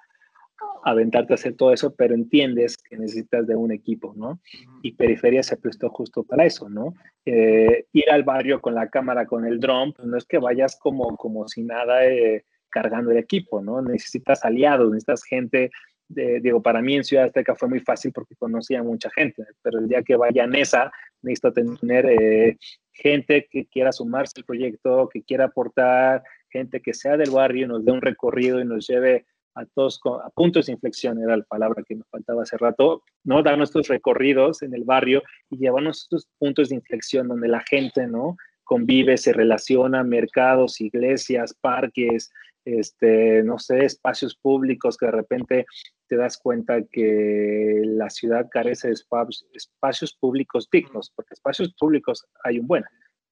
[0.85, 4.41] aventarte a hacer todo eso, pero entiendes que necesitas de un equipo, ¿no?
[4.83, 6.95] Y Periferia se prestó justo para eso, ¿no?
[7.25, 10.79] Eh, ir al barrio con la cámara, con el drone, pues no es que vayas
[10.79, 13.83] como, como si nada eh, cargando el equipo, ¿no?
[13.83, 15.71] Necesitas aliados, necesitas gente.
[16.09, 19.45] De, digo, para mí en Ciudad Azteca fue muy fácil porque conocía a mucha gente,
[19.63, 20.91] pero el día que vaya a Nesa,
[21.21, 22.57] necesito tener eh,
[22.93, 27.85] gente que quiera sumarse al proyecto, que quiera aportar, gente que sea del barrio, nos
[27.85, 31.83] dé un recorrido y nos lleve a todos a puntos de inflexión, era la palabra
[31.87, 33.43] que nos faltaba hace rato, ¿no?
[33.43, 38.07] Dar nuestros recorridos en el barrio y llevarnos estos puntos de inflexión donde la gente,
[38.07, 38.37] ¿no?
[38.63, 42.31] Convive, se relaciona, mercados, iglesias, parques,
[42.77, 45.67] este, no sé, espacios públicos que de repente
[46.07, 52.59] te das cuenta que la ciudad carece de espacios, públicos dignos, porque espacios públicos hay
[52.59, 52.85] un buen,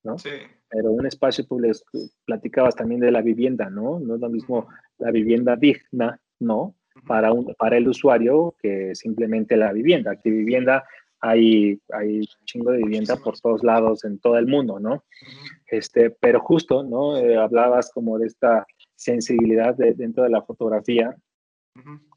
[0.03, 0.19] ¿no?
[0.19, 0.31] Sí.
[0.69, 1.79] Pero un espacio público,
[2.25, 4.01] platicabas también de la vivienda, ¿no?
[4.01, 4.69] No es lo mismo
[4.99, 6.75] la vivienda digna, ¿no?
[7.07, 10.17] Para, un, para el usuario que simplemente la vivienda.
[10.17, 10.85] Que vivienda
[11.21, 15.05] hay, hay un chingo de vivienda por todos lados en todo el mundo, ¿no?
[15.67, 17.17] Este, pero justo, ¿no?
[17.19, 21.15] Eh, hablabas como de esta sensibilidad dentro de la fotografía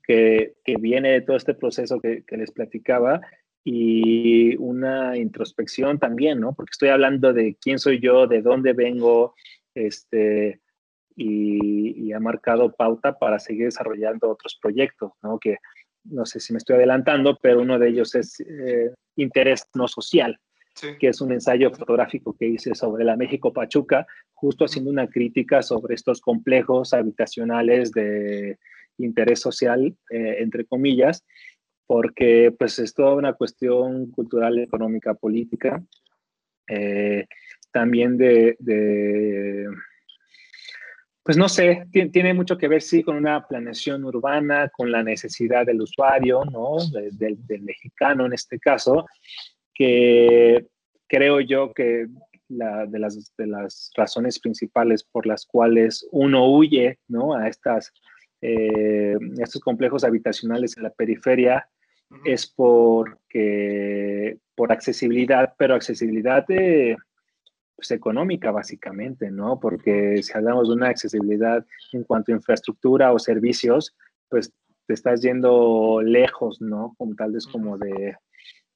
[0.03, 3.21] que, que, viene de todo este proceso que, que, les platicaba
[3.63, 6.53] y una introspección también, ¿no?
[6.53, 9.35] Porque estoy hablando de quién soy yo, de dónde vengo,
[9.75, 10.61] este,
[11.15, 15.39] y, ha marcado pauta para seguir desarrollando otros proyectos, ¿no?
[15.39, 15.57] Que
[16.05, 20.39] no sé si me estoy adelantando, pero uno de ellos es eh, Interés No Social,
[20.99, 25.61] que es un ensayo fotográfico que hice sobre la México Pachuca, justo haciendo una crítica
[25.61, 28.57] sobre estos complejos habitacionales de
[28.97, 31.25] interés social, eh, entre comillas,
[31.87, 35.83] porque pues es toda una cuestión cultural, económica, política,
[36.67, 37.25] eh,
[37.71, 38.55] también de
[41.29, 45.63] pues no sé, tiene, mucho que ver, sí, con una planeación urbana, con la necesidad
[45.63, 46.77] del usuario, ¿no?
[46.91, 49.05] del mexicano en este caso,
[49.79, 50.67] que
[51.07, 52.07] creo yo que
[52.49, 57.33] la, de, las, de las razones principales por las cuales uno huye, ¿no?
[57.33, 57.93] A estas,
[58.41, 61.69] eh, estos complejos habitacionales en la periferia
[62.25, 66.97] es porque, por accesibilidad, pero accesibilidad de
[67.75, 69.61] pues, económica básicamente, ¿no?
[69.61, 73.95] Porque si hablamos de una accesibilidad en cuanto a infraestructura o servicios,
[74.27, 74.51] pues
[74.87, 76.95] te estás yendo lejos, ¿no?
[76.97, 78.17] Como tal vez como de...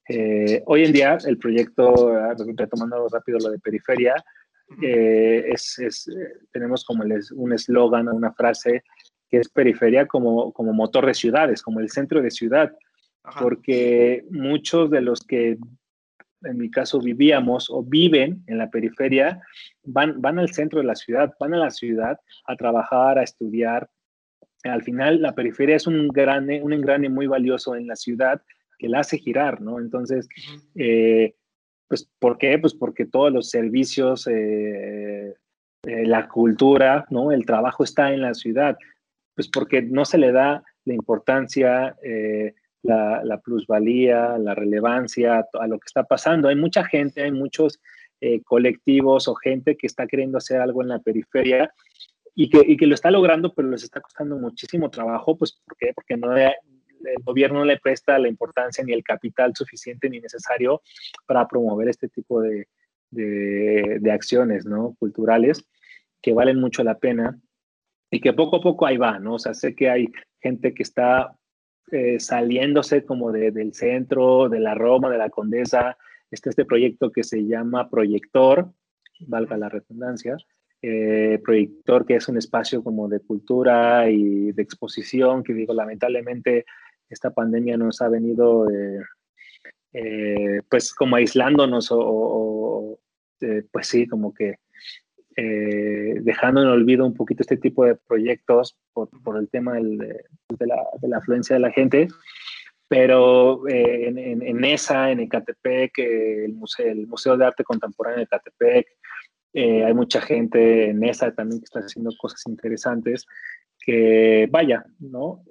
[0.10, 4.16] Eh, hoy en día el proyecto, ah, retomando rápido lo de periferia,
[4.82, 6.10] eh, es, es,
[6.52, 8.84] tenemos como un eslogan, una frase
[9.30, 12.74] que es periferia como, como motor de ciudades, como el centro de ciudad,
[13.40, 15.58] porque muchos de los que
[16.44, 19.42] en mi caso vivíamos o viven en la periferia,
[19.84, 23.90] van, van al centro de la ciudad, van a la ciudad a trabajar, a estudiar.
[24.64, 28.42] Al final, la periferia es un, gran, un engrane muy valioso en la ciudad
[28.84, 29.80] que la hace girar, ¿no?
[29.80, 30.28] Entonces,
[30.76, 31.36] eh,
[31.88, 32.60] pues, ¿por qué?
[32.60, 35.36] Pues porque todos los servicios, eh,
[35.84, 37.32] eh, la cultura, ¿no?
[37.32, 38.78] El trabajo está en la ciudad.
[39.36, 41.96] Pues porque no se le da la importancia
[42.84, 46.50] la, plusvalía, la relevancia a lo que está pasando.
[46.50, 47.80] Hay mucha gente, hay muchos
[48.44, 51.74] colectivos o gente que está queriendo hacer algo en la periferia
[52.36, 55.94] y que, que lo está logrando, pero les está costando muchísimo trabajo, pues ¿por qué?
[55.96, 56.34] Porque no
[57.04, 60.82] el gobierno no le presta la importancia ni el capital suficiente ni necesario
[61.26, 62.68] para promover este tipo de,
[63.14, 64.96] de, acciones ¿no?
[65.00, 65.66] culturales
[66.22, 67.40] que valen mucho la pena
[68.10, 69.36] y que poco a poco ahí va, ¿no?
[69.36, 71.36] O sea, sé que hay gente que está
[71.92, 75.98] eh, saliéndose como del centro, de la Roma, de la Condesa,
[76.32, 78.72] está este proyecto que se llama Proyector,
[79.20, 80.38] valga la redundancia,
[80.82, 86.66] eh, Proyector que es un espacio como de cultura y de exposición, que digo, lamentablemente
[87.14, 88.68] esta pandemia nos ha venido
[89.94, 93.00] eh, pues como aislándonos o,
[93.42, 94.56] eh, pues sí, como que
[95.36, 99.98] eh, dejando en olvido un poquito este tipo de proyectos por, por el tema del,
[99.98, 102.08] de, la, de, la, afluencia de la gente.
[102.88, 108.24] Pero en, en, en, esa, en Ecatepec, el museo, el museo de Arte Contemporáneo de
[108.24, 108.88] Ecatepec,
[109.56, 113.26] hay mucha gente en esa también que está haciendo cosas interesantes
[113.80, 115.44] que, vaya, ¿no?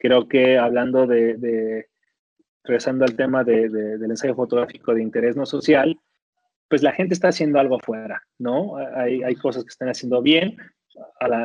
[0.00, 1.86] Creo que hablando de, de
[2.64, 5.96] regresando al tema de, del ensayo fotográfico de interés no social,
[6.68, 8.76] pues la gente está haciendo algo afuera, ¿no?
[8.96, 10.56] Hay, hay cosas que están haciendo bien,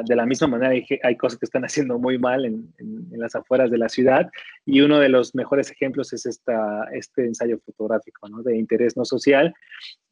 [0.05, 3.35] de la misma manera hay, hay, cosas que están haciendo muy mal en, en, las
[3.35, 4.29] afueras de la ciudad
[4.65, 8.41] y uno de los mejores ejemplos es esta, este ensayo fotográfico ¿no?
[8.41, 9.53] de interés no social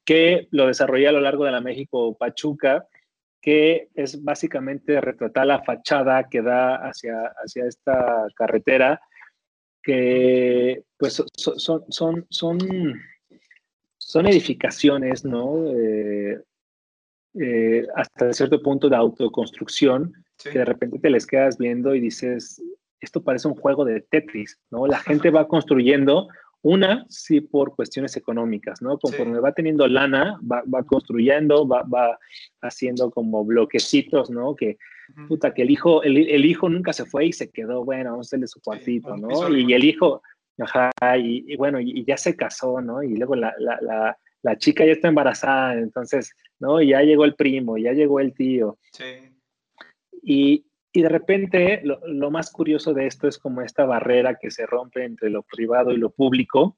[0.06, 2.88] que lo desarrollé a lo largo de la México Pachuca,
[3.44, 9.02] que es básicamente retratar la fachada que da hacia, hacia esta carretera
[9.84, 12.96] que pues son, son, son,
[13.98, 15.68] son edificaciones, ¿no?
[15.76, 16.42] Eh,
[17.34, 22.64] eh, hasta cierto punto de autoconstrucción, que de repente te les quedas viendo y dices,
[23.02, 24.88] esto parece un juego de Tetris, ¿no?
[24.88, 26.30] La gente va construyendo,
[26.64, 28.98] una, sí, por cuestiones económicas, ¿no?
[28.98, 32.18] Conforme va teniendo lana, va, va construyendo, va, va,
[32.62, 34.56] haciendo como bloquecitos, ¿no?
[34.56, 34.78] Que,
[35.28, 38.28] puta, que el hijo, el, el, hijo nunca se fue y se quedó, bueno, vamos
[38.28, 39.54] a hacerle su cuartito, ¿no?
[39.54, 40.22] Y, el hijo,
[40.58, 43.04] ajá, y, bueno, y, ya se casó, ¿no?
[43.04, 46.82] Y luego la, la, la, la, chica ya está embarazada, entonces, ¿no?
[46.82, 48.78] Y ya llegó el primo, ya llegó el tío.
[48.94, 49.04] Sí.
[50.22, 54.52] Y, y de repente, lo, lo, más curioso de esto es como esta barrera que
[54.52, 56.78] se rompe entre lo privado y lo público.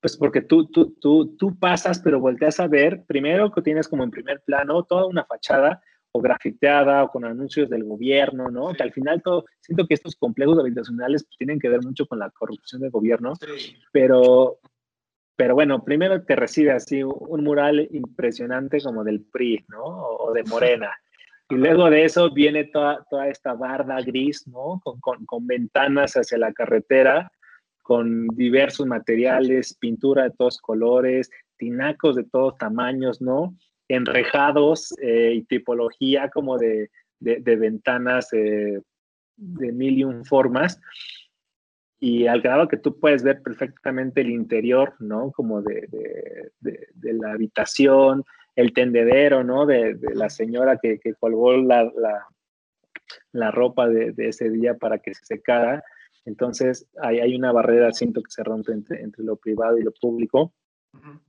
[0.00, 4.04] Pues porque tú, tú, tú, tú pasas, pero volteas a ver, primero que tienes como
[4.04, 8.72] en primer plano toda una fachada o grafiteada o con anuncios del gobierno, ¿no?
[8.74, 12.18] Que al final todo, siento que estos complejos habitacionales pues, tienen que ver mucho con
[12.18, 13.76] la corrupción del gobierno, sí.
[13.90, 14.58] pero,
[15.34, 19.82] pero bueno, primero te recibe así un mural impresionante como del PRI, ¿no?
[19.82, 20.90] O, de Morena.
[21.50, 24.80] Y luego de eso viene toda, toda esta barda gris, ¿no?
[24.84, 27.32] Con, con, con ventanas hacia la carretera,
[27.82, 33.54] con diversos materiales, pintura de todos colores, tinacos de todos tamaños, ¿no?
[33.88, 38.80] enrejados eh, y tipología como de, de, ventanas eh,
[39.36, 40.80] de mil y un formas.
[42.00, 45.32] Y al grado que tú puedes ver perfectamente el interior, ¿no?
[45.32, 45.88] Como de,
[46.60, 48.24] de la habitación,
[48.58, 49.66] el tendedero, ¿no?
[49.66, 52.26] De, la señora que, que colgó la, la,
[53.30, 55.84] la ropa de, ese día para que se secara.
[56.24, 59.92] Entonces, hay, hay una barrera, siento que se rompe entre, entre lo privado y lo
[59.92, 60.52] público.
[60.92, 61.20] Uh -huh.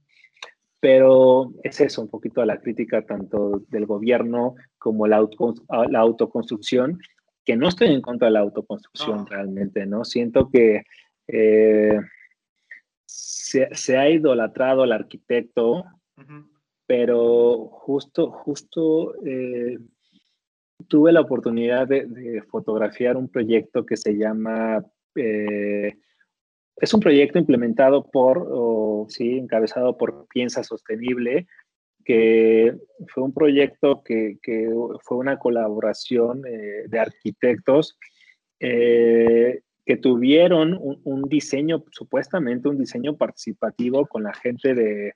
[0.79, 5.53] Pero es eso, un poquito a la crítica tanto del gobierno como la, auto,
[5.87, 6.99] la autoconstrucción,
[7.45, 10.03] que no estoy en contra de la autoconstrucción realmente, ¿no?
[10.03, 10.83] Siento que
[11.27, 11.99] eh,
[13.05, 15.83] se, se, ha idolatrado al arquitecto, uh
[16.17, 16.58] -huh.
[16.89, 19.77] Pero justo, justo eh,
[20.87, 25.93] tuve la oportunidad de, fotografiar un proyecto que se llama eh,
[26.77, 31.45] es un proyecto implementado por, o, sí, encabezado por Piensa Sostenible,
[32.03, 32.75] que
[33.09, 34.39] fue un proyecto que,
[35.03, 37.99] fue una colaboración eh, de arquitectos
[38.59, 45.13] que tuvieron un, diseño, supuestamente un diseño participativo con la gente de,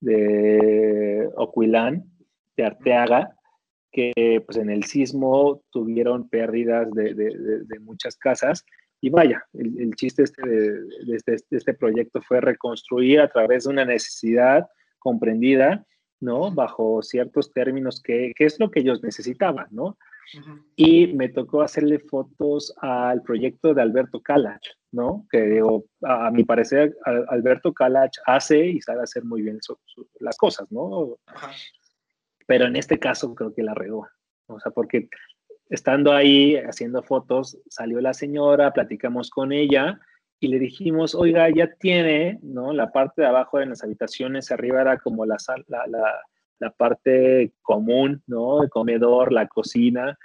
[0.00, 2.04] de Ocuilán,
[2.56, 3.36] de Arteaga,
[3.92, 8.64] que pues en el sismo tuvieron pérdidas de, de, de muchas casas
[9.00, 10.42] y vaya, el, el chiste este
[11.08, 14.66] este, de, este, proyecto fue reconstruir a través de una necesidad
[14.98, 15.84] comprendida,
[16.20, 16.50] ¿no?
[16.50, 19.98] Bajo ciertos términos que, que es lo que ellos necesitaban, ¿no?
[20.34, 20.64] Uh -huh.
[20.76, 25.26] Y me tocó hacerle fotos al proyecto de Alberto Calach, ¿no?
[25.30, 29.58] Que digo, a, a mi parecer, a, Alberto Calach hace y sabe hacer muy bien
[30.20, 30.82] las cosas, ¿no?
[30.82, 31.54] Uh -huh.
[32.46, 34.08] Pero en este caso creo que la regó.
[34.46, 35.08] O sea, porque
[35.68, 40.00] estando ahí haciendo fotos, salió la señora, platicamos con ella
[40.38, 42.72] y le dijimos, oiga, ya tiene, ¿no?
[42.72, 45.36] La parte de abajo de las habitaciones, arriba era como la,
[45.68, 46.14] la, la,
[46.58, 48.62] la parte común, ¿no?
[48.62, 50.18] El comedor, la cocina.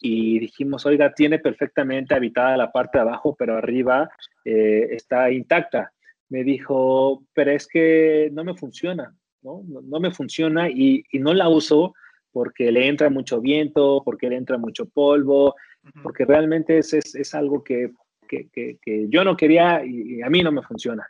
[0.00, 4.10] Y dijimos, oiga, tiene perfectamente habitada la parte de abajo, pero arriba
[4.44, 5.92] eh, está intacta.
[6.28, 9.62] Me dijo, pero es que no me funciona, ¿no?
[9.66, 11.94] No, no me funciona y, y no la uso
[12.32, 16.02] porque le entra mucho viento, porque le entra mucho polvo, uh -huh.
[16.02, 17.92] porque realmente es, es, es algo que,
[18.28, 21.06] que, que, que, yo no quería y, y, a mí no me funciona.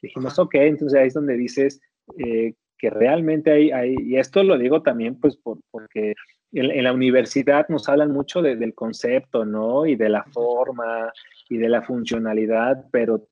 [0.00, 1.80] Dijimos, ok, entonces ahí es donde dices
[2.18, 6.14] eh, que realmente hay, hay, y esto lo digo también pues por, porque
[6.52, 9.86] en, en, la universidad nos hablan mucho de, del concepto, ¿no?
[9.86, 11.12] Y de la forma
[11.48, 13.28] y de la funcionalidad, pero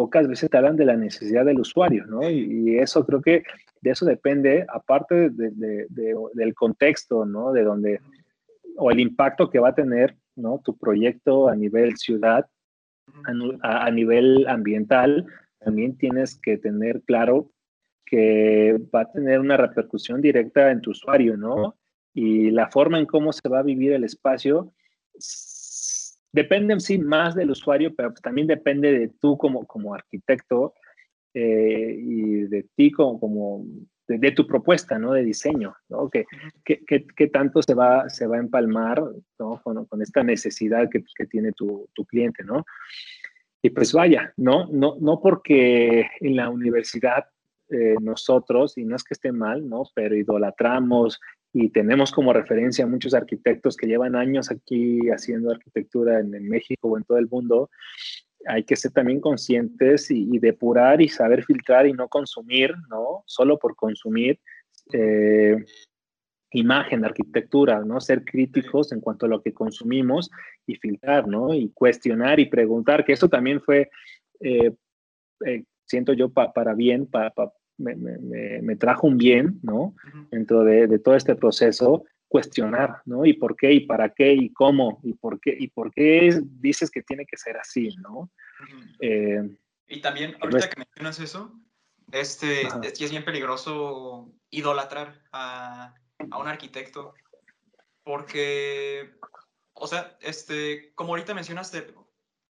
[0.00, 2.28] pocas veces te hablan de la necesidad del usuario, ¿no?
[2.28, 3.42] Y, eso creo que
[3.82, 7.52] de eso depende, aparte del contexto, ¿no?
[7.52, 8.00] De donde,
[8.76, 10.60] o el impacto que va a tener, ¿no?
[10.64, 12.46] Tu proyecto a nivel ciudad,
[13.62, 15.26] a, nivel ambiental,
[15.58, 17.50] también tienes que tener claro
[18.10, 21.76] que va a tener una repercusión directa en tu usuario, ¿no?
[22.12, 24.72] Y la forma en cómo se va a vivir el espacio
[26.32, 30.74] depende sí más del usuario, pero también depende de tú como, como arquitecto
[31.34, 33.64] eh, y de ti como, como
[34.06, 35.12] de, tu propuesta, ¿no?
[35.12, 36.10] De diseño, ¿no?
[36.10, 36.26] ¿Qué,
[36.64, 39.02] qué, tanto se va, se va a empalmar,
[39.38, 39.60] ¿no?
[39.62, 42.64] Con, con esta necesidad que, que tiene tu, tu, cliente, ¿no?
[43.62, 44.66] Y pues vaya, ¿no?
[44.72, 47.26] No, no porque en la universidad
[47.70, 49.84] eh, nosotros, y no es que esté mal, ¿no?
[49.94, 51.20] Pero idolatramos
[51.52, 56.88] y tenemos como referencia a muchos arquitectos que llevan años aquí haciendo arquitectura en, México
[56.88, 57.70] o en todo el mundo.
[58.46, 63.22] Hay que ser también conscientes y, depurar y saber filtrar y no consumir, ¿no?
[63.26, 64.38] Solo por consumir
[64.92, 65.56] eh,
[66.52, 68.00] imagen, arquitectura, ¿no?
[68.00, 70.30] Ser críticos en cuanto a lo que consumimos
[70.66, 71.52] y filtrar, ¿no?
[71.54, 73.90] Y cuestionar y preguntar, que eso también fue,
[74.40, 74.72] eh,
[75.46, 77.32] eh, siento yo, para bien, para
[77.80, 79.94] me, trajo un bien, ¿no?
[80.30, 83.24] Dentro de, todo este proceso, cuestionar, ¿no?
[83.24, 83.72] ¿Y por qué?
[83.72, 84.32] ¿Y para qué?
[84.32, 85.00] ¿Y cómo?
[85.02, 85.56] ¿Y por qué?
[85.58, 88.30] ¿Y por qué dices que tiene que ser así, ¿no?
[89.00, 89.56] Eh,
[89.88, 91.52] y también, ahorita que mencionas eso,
[92.12, 95.94] este, es, es bien peligroso idolatrar a,
[96.30, 97.14] a un arquitecto,
[98.04, 99.12] porque,
[99.72, 101.92] o sea, este, como ahorita mencionaste,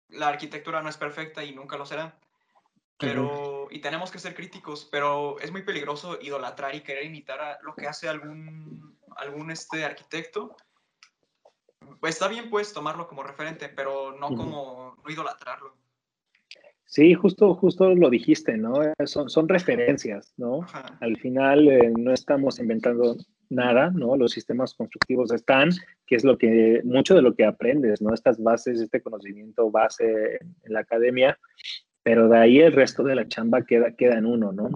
[0.08, 2.18] la arquitectura no es perfecta y nunca lo será
[2.98, 7.58] pero y tenemos que ser críticos, pero es muy peligroso idolatrar y querer imitar a
[7.62, 10.56] lo que hace algún algún este arquitecto.
[12.00, 15.74] Pues está bien pues tomarlo como referente, pero no como no idolatrarlo.
[16.84, 18.80] Sí, justo, justo lo dijiste, ¿no?
[19.04, 20.66] Son, son referencias, ¿no?
[21.00, 23.16] Al final eh, no estamos inventando
[23.50, 24.16] nada, ¿no?
[24.16, 25.68] Los sistemas constructivos están,
[26.06, 28.14] que es lo que, mucho de lo que aprendes, ¿no?
[28.14, 31.38] Estas bases, este conocimiento base en la academia,
[32.02, 34.70] pero de ahí el resto de la chamba queda, queda en uno, ¿no?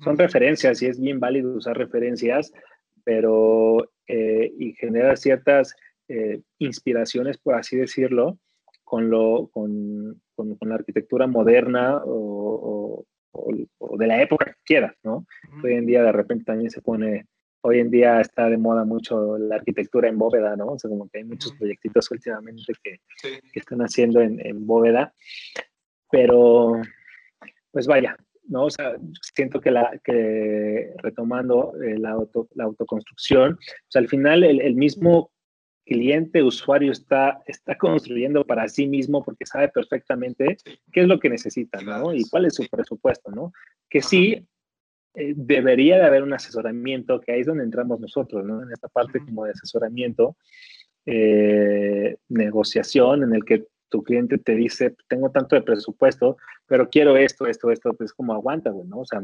[0.00, 2.52] Son referencias y es bien válido usar referencias,
[3.04, 5.74] pero eh, y generar ciertas
[6.08, 8.38] eh, inspiraciones, por así decirlo,
[8.84, 15.26] con, lo, con, con, la arquitectura moderna o, o, de la época que quieras, ¿no?
[15.62, 17.26] Hoy en día de repente también se pone,
[17.62, 20.66] hoy en día está de moda mucho la arquitectura en bóveda, ¿no?
[20.66, 25.14] O sea, como que hay muchos proyectitos últimamente que, que están haciendo en, en bóveda.
[26.12, 26.80] Pero,
[27.72, 28.66] pues vaya, ¿no?
[28.66, 28.96] O sea,
[29.34, 34.74] siento que, la, que retomando eh, la, auto, la autoconstrucción, pues al final el, el,
[34.74, 35.32] mismo
[35.84, 40.58] cliente, usuario está, está construyendo para sí mismo porque sabe perfectamente
[40.92, 42.14] qué es lo que necesita, ¿no?
[42.14, 43.52] Y cuál es su presupuesto, ¿no?
[43.88, 44.46] Que sí
[45.14, 48.62] eh, debería de haber un asesoramiento, que ahí es donde entramos nosotros, ¿no?
[48.62, 50.36] En esta parte como de asesoramiento,
[51.06, 57.16] eh, negociación, en el que tu cliente te dice, tengo tanto de presupuesto, pero quiero
[57.16, 59.00] esto, esto, esto, pues como aguanta, güey, ¿no?
[59.00, 59.22] O sea,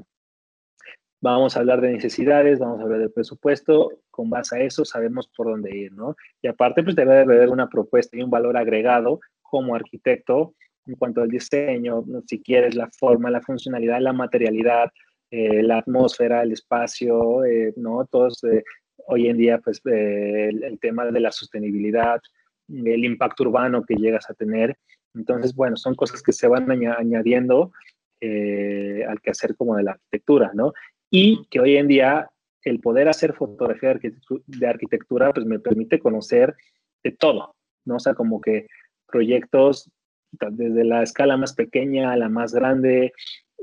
[1.22, 5.26] vamos a hablar de necesidades, vamos a hablar de presupuesto, con base a eso sabemos
[5.34, 6.14] por dónde ir, ¿no?
[6.42, 10.54] Y aparte, pues debe haber una propuesta y un valor agregado como arquitecto
[10.86, 14.90] en cuanto al diseño, si quieres, la forma, la funcionalidad, la materialidad,
[15.30, 18.06] eh, la atmósfera, el espacio, eh, ¿no?
[18.06, 18.64] Todos, eh,
[19.06, 22.20] hoy en día, pues el, el, tema de la sostenibilidad,
[22.68, 24.76] el impacto urbano que llegas a tener.
[25.14, 27.72] Entonces, bueno, son cosas que se van añadiendo
[28.20, 30.72] eh, al quehacer como de la arquitectura, ¿no?
[31.10, 32.30] Y que hoy en día
[32.62, 33.98] el poder hacer fotografía
[34.46, 36.54] de arquitectura, pues me permite conocer
[37.02, 37.54] de todo,
[37.84, 37.96] ¿no?
[37.96, 38.66] O sea, como que
[39.06, 39.90] proyectos
[40.32, 43.12] desde la escala más pequeña a la más grande.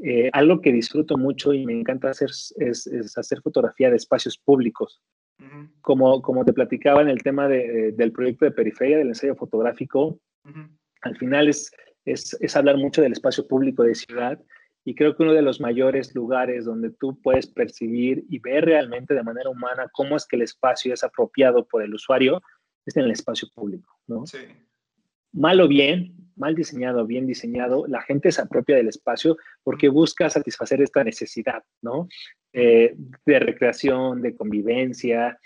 [0.03, 4.37] Eh, algo que disfruto mucho y me encanta hacer es, es hacer fotografía de espacios
[4.37, 5.01] públicos,
[5.81, 10.19] como, como te platicaba en el tema de, del proyecto de periferia, del ensayo fotográfico,
[11.01, 11.71] al final es,
[12.05, 14.39] es, es, hablar mucho del espacio público de ciudad
[14.83, 19.15] y creo que uno de los mayores lugares donde tú puedes percibir y ver realmente
[19.15, 22.41] de manera humana cómo es que el espacio es apropiado por el usuario
[22.85, 24.25] es en el espacio público, ¿no?
[24.27, 24.37] Sí.
[25.35, 29.89] Mal o bien, mal diseñado o bien diseñado, la gente se apropia del espacio porque
[29.89, 32.07] busca satisfacer esta necesidad, ¿no?
[32.53, 35.37] Eh, de recreación, de convivencia.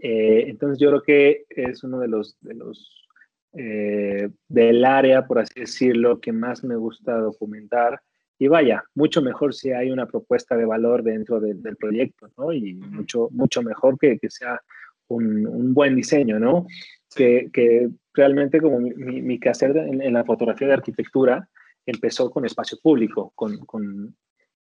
[0.00, 3.08] Eh, entonces yo creo que es uno de los, de los
[3.52, 8.00] eh, del área, por así decirlo, que más me gusta documentar.
[8.38, 12.52] Y vaya, mucho mejor si hay una propuesta de valor dentro del proyecto, ¿no?
[12.52, 14.60] Y mucho, mucho mejor que, que sea
[15.08, 16.66] un, un, buen diseño, ¿no?
[17.14, 21.48] Que, que, realmente como mi, mi, quehacer en, en, la fotografía de arquitectura
[21.86, 24.16] empezó con espacio público, con, con,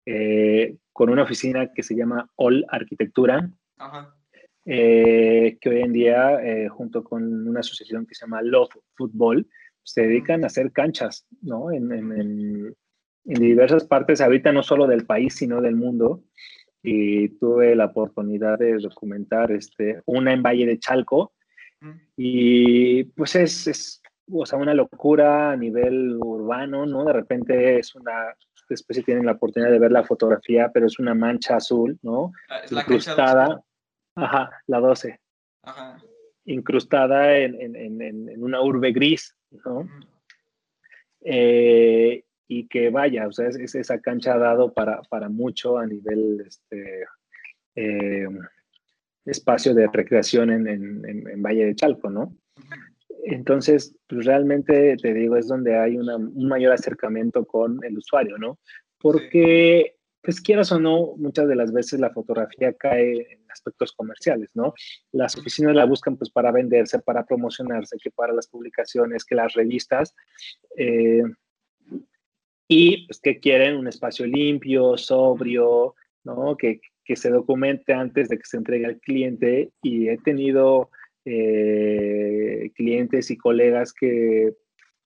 [0.05, 3.51] eh, con una oficina que se llama All Arquitectura,
[4.65, 9.47] eh, que hoy en día, eh, junto con una asociación que se llama Love Football,
[9.83, 11.71] se dedican a hacer canchas, ¿no?
[11.71, 12.75] En, en,
[13.25, 16.23] en, diversas partes, ahorita no solo del país, sino del mundo.
[16.83, 21.33] Y tuve la oportunidad de documentar este, una en Valle de Chalco.
[22.17, 24.03] Y pues es, es
[24.33, 27.05] o sea, una locura a nivel urbano, ¿no?
[27.05, 28.35] De repente es una,
[28.69, 32.33] después si tienen la oportunidad de ver la fotografía, pero es una mancha azul, ¿no?
[32.49, 33.63] Ah, es la Incrustada.
[34.17, 35.21] Ajá, la 12.
[35.63, 35.99] Ajá.
[36.47, 39.89] Incrustada en, en, en, una urbe gris, ¿no?
[41.23, 45.87] eh, y que vaya, o sea, es, esa cancha ha dado para, para mucho a
[45.87, 47.05] nivel este,
[47.75, 48.29] eh,
[49.27, 52.37] espacio de recreación en, en, Valle de Chalco, ¿no?
[53.25, 58.39] Entonces, pues realmente te digo, es donde hay una, un mayor acercamiento con el usuario,
[58.39, 58.61] ¿no?
[58.99, 64.51] Porque, pues quieras o no, muchas de las veces la fotografía cae en aspectos comerciales,
[64.55, 64.75] ¿no?
[65.13, 69.55] Las oficinas la buscan pues para venderse, para promocionarse, que para las publicaciones, que las
[69.55, 70.15] revistas.
[70.77, 71.23] Eh,
[72.69, 76.57] y pues que quieren un espacio limpio, sobrio, ¿no?
[76.57, 80.91] Que, que se documente antes de que se entregue al cliente y he tenido
[81.25, 84.53] eh, clientes y colegas que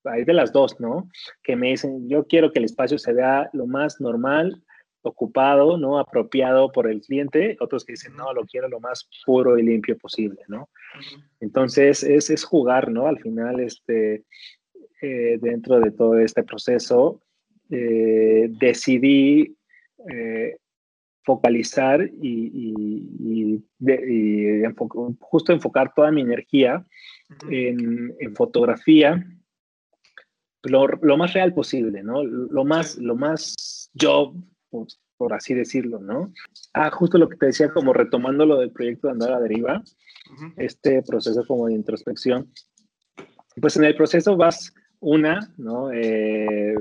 [0.03, 1.07] hay de las dos, ¿no?
[1.43, 4.63] Que me dicen, yo quiero que el espacio se vea lo más normal,
[5.03, 5.99] ocupado, ¿no?
[5.99, 7.57] Apropiado por el cliente.
[7.59, 10.69] Otros que dicen, no, lo quiero lo más puro y limpio posible, ¿no?
[11.39, 13.07] Entonces, es, es, jugar, ¿no?
[13.07, 14.23] Al final, este,
[15.01, 17.21] eh, dentro de todo este proceso,
[17.69, 19.55] eh, decidí
[21.23, 23.63] focalizar y,
[25.19, 26.85] justo enfocar toda mi energía
[27.49, 29.25] en, fotografía
[30.63, 32.23] lo, más real posible, ¿no?
[32.23, 34.35] Lo más, lo más yo,
[34.69, 36.31] por, así decirlo, ¿no?
[36.73, 39.83] Ah, justo lo que te decía, como retomando lo del proyecto de Andar a Deriva,
[40.57, 42.51] este proceso como de introspección,
[43.59, 45.91] pues en el proceso vas una, ¿no?
[45.91, 46.75] Eh,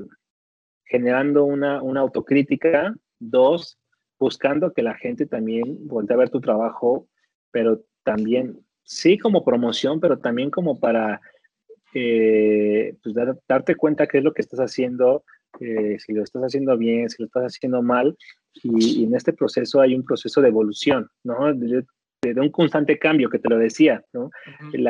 [0.85, 3.79] generando una, una autocrítica, dos,
[4.21, 7.09] buscando que la gente también vuelva a ver tu trabajo,
[7.51, 11.21] pero también, sí como promoción, pero también como para
[11.95, 13.15] eh, pues
[13.49, 15.25] darte cuenta qué es lo que estás haciendo,
[15.59, 18.17] eh, si lo estás haciendo bien, si lo estás haciendo mal,
[18.63, 21.53] y, en este proceso hay un proceso de evolución, ¿no?
[21.55, 21.85] De,
[22.23, 24.31] un constante cambio, que te lo decía, ¿no?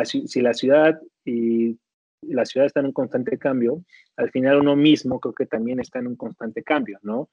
[0.05, 1.79] si la ciudad y
[2.23, 3.85] la ciudad está en un constante cambio,
[4.17, 7.31] al final uno mismo creo que también está en un constante cambio, ¿no?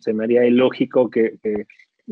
[0.00, 1.38] Se me haría ilógico que,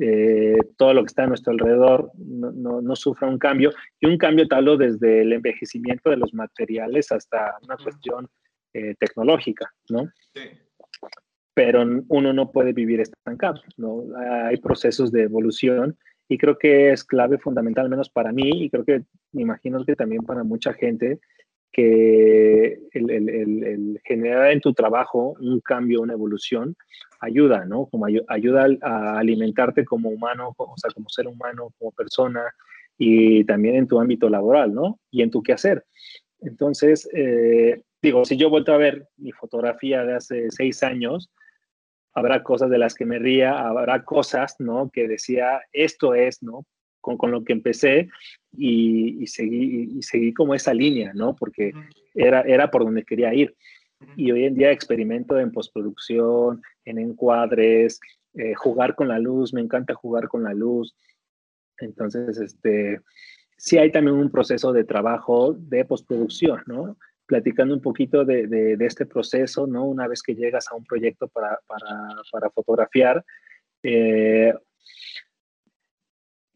[0.01, 3.73] eh, todo lo que está a nuestro alrededor no, no, sufra un cambio.
[4.01, 8.29] Y un cambio tal desde el envejecimiento de los materiales hasta una cuestión
[8.73, 10.09] eh, tecnológica, ¿no?
[10.35, 10.43] Sí.
[11.55, 14.05] Pero uno no puede vivir estancado, ¿no?
[14.47, 15.99] Hay procesos de evolución
[16.31, 19.85] y creo que es clave fundamental, al menos para mí, y creo que me imagino
[19.85, 21.19] que también para mucha gente,
[21.73, 26.77] que el, generar en tu trabajo un cambio, una evolución,
[27.21, 27.87] ayuda, ¿no?
[27.87, 32.43] Como ayuda a alimentarte como humano, o sea, como ser humano, como persona,
[32.99, 34.99] y también en tu ámbito laboral, ¿no?
[35.11, 35.85] Y en tu quehacer.
[36.41, 41.31] Entonces, eh, digo, si yo vuelto a ver mi fotografía de hace seis años,
[42.15, 44.91] habrá cosas de las que me ría, habrá cosas, ¿no?
[44.91, 46.65] Que decía, esto es, ¿no?
[47.01, 48.09] Con, con lo que empecé
[48.57, 51.35] y, y, seguí, y seguí como esa línea, ¿no?
[51.35, 51.73] Porque
[52.15, 53.55] era, era por donde quería ir.
[54.17, 58.01] Y hoy en día experimento en postproducción, en encuadres,
[58.35, 60.95] eh, jugar con la luz, me encanta jugar con la luz.
[61.79, 63.01] Entonces, este,
[63.57, 66.97] sí hay también un proceso de trabajo de postproducción, ¿no?
[67.27, 69.85] Platicando un poquito de, de, de este proceso, ¿no?
[69.85, 73.25] Una vez que llegas a un proyecto para, para, para fotografiar,
[73.83, 74.55] eh,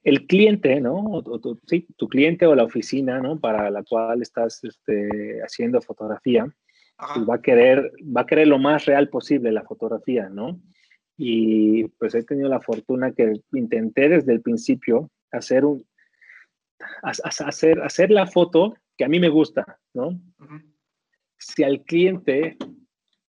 [0.04, 0.96] el cliente, ¿no?
[0.96, 3.40] O, tu, sí, tu cliente o la oficina, ¿no?
[3.40, 6.46] Para la cual estás este, haciendo fotografía,
[6.96, 10.60] pues va a querer, va a querer lo más real posible la fotografía, ¿no?
[11.16, 15.86] Y pues he tenido la fortuna que intenté desde el principio hacer un,
[17.02, 20.20] hacer, hacer la foto que a mí me gusta, ¿no?
[21.38, 22.56] Si al cliente,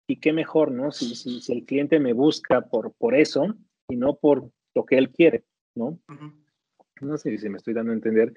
[0.09, 0.91] y qué mejor, ¿no?
[0.91, 3.55] Si, si, el cliente me busca por, por eso
[3.89, 5.45] y no por lo que él quiere,
[5.75, 5.99] ¿no?
[7.01, 8.33] No sé si me estoy dando a entender,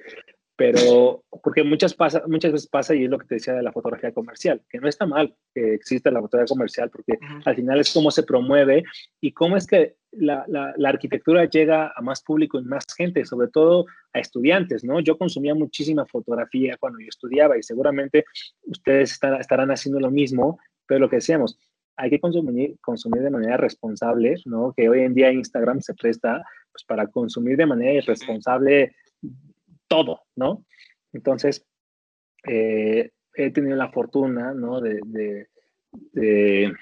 [0.60, 3.72] pero porque muchas, pasa, muchas veces pasa, y es lo que te decía de la
[3.72, 7.94] fotografía comercial, que no está mal que exista la fotografía comercial, porque al final es
[7.94, 8.84] cómo se promueve
[9.22, 13.48] y cómo es que la, la, arquitectura llega a más público y más gente, sobre
[13.48, 15.00] todo a estudiantes, ¿no?
[15.00, 18.26] Yo consumía muchísima fotografía cuando yo estudiaba y seguramente
[18.64, 21.58] ustedes estarán haciendo lo mismo, pero lo que decíamos,
[21.96, 24.74] hay que consumir, consumir de manera responsable, ¿no?
[24.76, 26.44] Que hoy en día Instagram se presta
[26.80, 28.96] pues, para consumir de manera irresponsable
[29.88, 30.66] todo, ¿no?
[31.14, 31.66] Entonces,
[32.48, 34.80] eh, he tenido la fortuna, ¿no?
[34.82, 35.00] De,
[36.14, 36.74] de,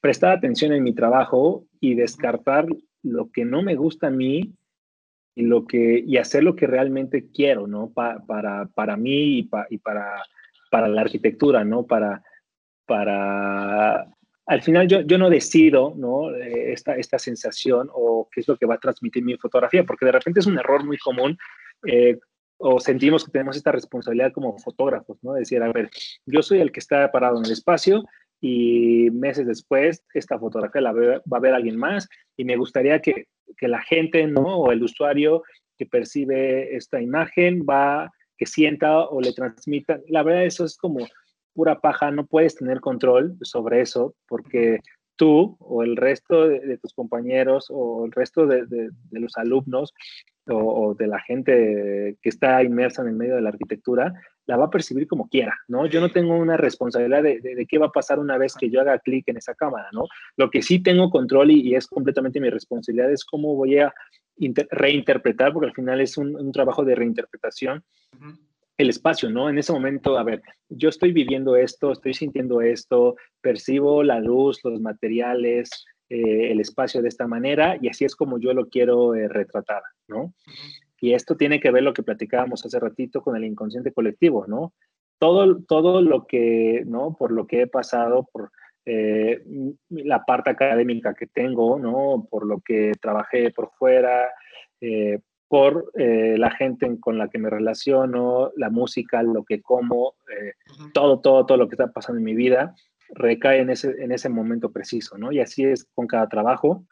[0.00, 2.66] prestar atención en mi trabajo y descartar
[3.02, 4.52] lo que no me gusta a mí
[5.34, 7.90] y, lo que, y hacer lo que realmente quiero, ¿no?
[7.90, 10.22] para, para mí y, y para,
[10.70, 11.86] para la arquitectura, ¿no?
[11.86, 12.22] Para,
[12.84, 14.06] para
[14.50, 15.94] al final yo, yo no decido.
[16.34, 20.04] Eh, esta, esta sensación o qué es lo que va a transmitir mi fotografía, porque
[20.04, 21.38] de repente es un error muy común
[21.86, 22.18] eh,
[22.58, 25.34] o sentimos que tenemos esta responsabilidad como fotógrafos, ¿no?
[25.34, 25.88] Decir, a ver,
[26.26, 28.02] yo soy el que está parado en el espacio
[28.40, 33.28] y meses después esta fotografía la va a ver alguien más y me gustaría que,
[33.56, 34.42] que la gente, ¿no?
[34.58, 35.44] O el usuario
[35.78, 40.00] que percibe esta imagen va, que sienta o le transmita.
[40.08, 41.06] La verdad, eso es como
[41.60, 44.80] pura paja, no puedes tener control sobre eso porque
[45.16, 49.92] tú o el resto de, tus compañeros o el resto de, de, los alumnos
[50.48, 54.14] o, de la gente que está inmersa en el medio de la arquitectura,
[54.46, 55.84] la va a percibir como quiera, ¿no?
[55.84, 58.98] Yo no tengo una responsabilidad de, qué va a pasar una vez que yo haga
[58.98, 60.06] clic en esa cámara, ¿no?
[60.38, 63.92] Lo que sí tengo control y, es completamente mi responsabilidad es cómo voy a
[64.70, 67.84] reinterpretar, porque al final es un, trabajo de reinterpretación.
[68.80, 69.48] El espacio, ¿no?
[69.48, 74.60] En ese momento, a ver, yo estoy viviendo esto, estoy sintiendo esto, percibo la luz,
[74.64, 79.14] los materiales, eh, el espacio de esta manera y así es como yo lo quiero
[79.14, 80.34] eh, retratar, ¿no?
[81.00, 84.72] Y esto tiene que ver lo que platicábamos hace ratito con el inconsciente colectivo, ¿no?
[85.18, 87.16] Todo, todo lo que, ¿no?
[87.18, 88.50] Por lo que he pasado, por
[88.86, 89.42] eh,
[89.90, 92.26] la parte académica que tengo, ¿no?
[92.30, 94.30] Por lo que trabajé por fuera,
[95.50, 100.14] por la gente con la que me relaciono, la música, lo que como,
[100.94, 102.76] todo, todo, todo lo que está pasando en mi vida
[103.14, 105.32] recae en ese, en ese momento preciso, ¿no?
[105.32, 106.84] Y así es con cada trabajo.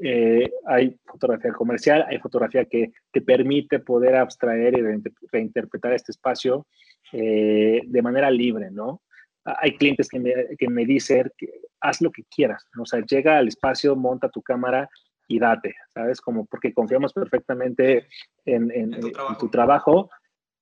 [0.00, 5.00] Eh, hay fotografía comercial, hay fotografía que te permite poder abstraer y
[5.30, 6.66] reinterpretar este espacio
[7.12, 9.02] eh, de manera libre, ¿no?
[9.44, 12.84] Hay clientes que me, que me dicen, que haz lo que quieras, ¿no?
[12.84, 14.88] o sea, llega al espacio, monta tu cámara
[15.28, 16.20] y date, ¿sabes?
[16.20, 18.06] Como porque confiamos perfectamente
[18.44, 20.10] en, en, tu trabajo.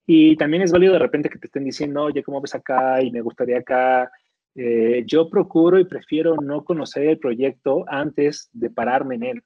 [0.07, 3.03] Y también es válido de repente que te estén diciendo, oye, ¿cómo ves acá?
[3.03, 4.11] Y me gustaría acá.
[4.55, 9.43] Eh, yo procuro y prefiero no conocer el proyecto antes de pararme en él,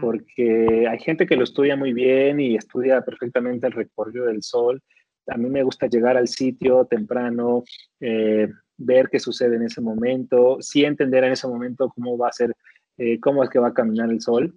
[0.00, 4.80] porque hay gente que lo estudia muy bien y estudia perfectamente el recorrido del sol.
[5.26, 7.64] A mí me gusta llegar al sitio temprano,
[7.98, 12.32] eh, ver qué sucede en ese momento, sí entender en ese momento cómo va a
[12.32, 12.54] ser,
[13.00, 14.54] eh, cómo es que va a caminar el sol.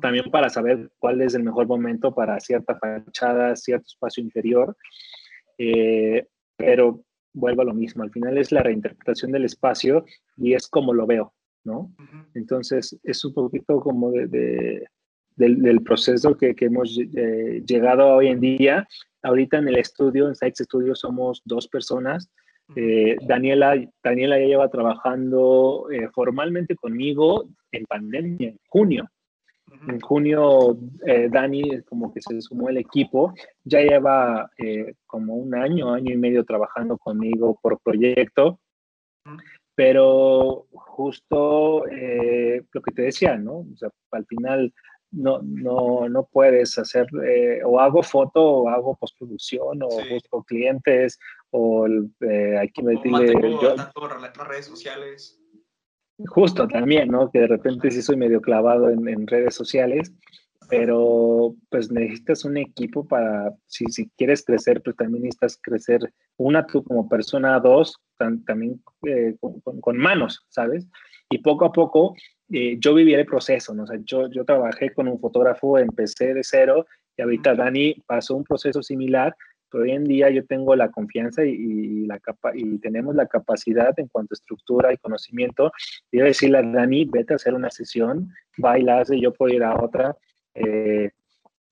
[0.00, 4.76] También para saber cuál es el mejor momento para cierta fachada, cierto espacio interior.
[6.56, 10.04] pero vuelvo a lo mismo, al final es la reinterpretación del espacio
[10.36, 11.34] y es como lo veo,
[11.64, 11.92] ¿no?
[12.34, 14.86] Entonces es un poquito como de,
[15.36, 18.88] del, proceso que, que hemos eh, llegado hoy en día.
[19.22, 22.30] Ahorita en el estudio, en Sykes Studio, somos dos personas.
[22.76, 29.08] Eh, Daniela, Daniela ya lleva trabajando eh, formalmente conmigo en pandemia, en junio.
[29.86, 33.32] En junio, eh, Dani como que se sumó al equipo,
[33.64, 38.58] ya lleva eh, como un año, año y medio trabajando conmigo por proyecto,
[39.76, 43.58] pero justo lo que te decía, ¿no?
[43.58, 44.72] O sea, al final
[45.12, 47.06] no, no, no puedes hacer,
[47.64, 51.16] o hago foto, o hago postproducción, o busco clientes,
[51.50, 53.32] o hay que meterle...
[53.62, 55.40] Yo, las redes sociales.
[56.26, 57.30] Justo también, ¿no?
[57.30, 60.12] Que de repente sí soy medio clavado en, redes sociales,
[60.68, 66.66] pero pues necesitas un equipo para, si, si quieres crecer, pues también necesitas crecer, una
[66.66, 70.86] tú como persona, dos, también eh, con, manos, ¿sabes?
[71.30, 72.14] Y poco a poco
[72.50, 73.84] eh, yo viví el proceso, ¿no?
[73.84, 76.86] O sea, yo, yo trabajé con un fotógrafo, empecé de cero
[77.16, 79.34] y ahorita Dani pasó un proceso similar
[79.78, 84.08] hoy en día yo tengo la confianza y, la capa y tenemos la capacidad en
[84.08, 85.72] cuanto a estructura y conocimiento
[86.10, 89.80] de decirle a Dani, vete a hacer una sesión, bailas y yo puedo ir a
[89.80, 90.16] otra.
[90.54, 91.10] Eh,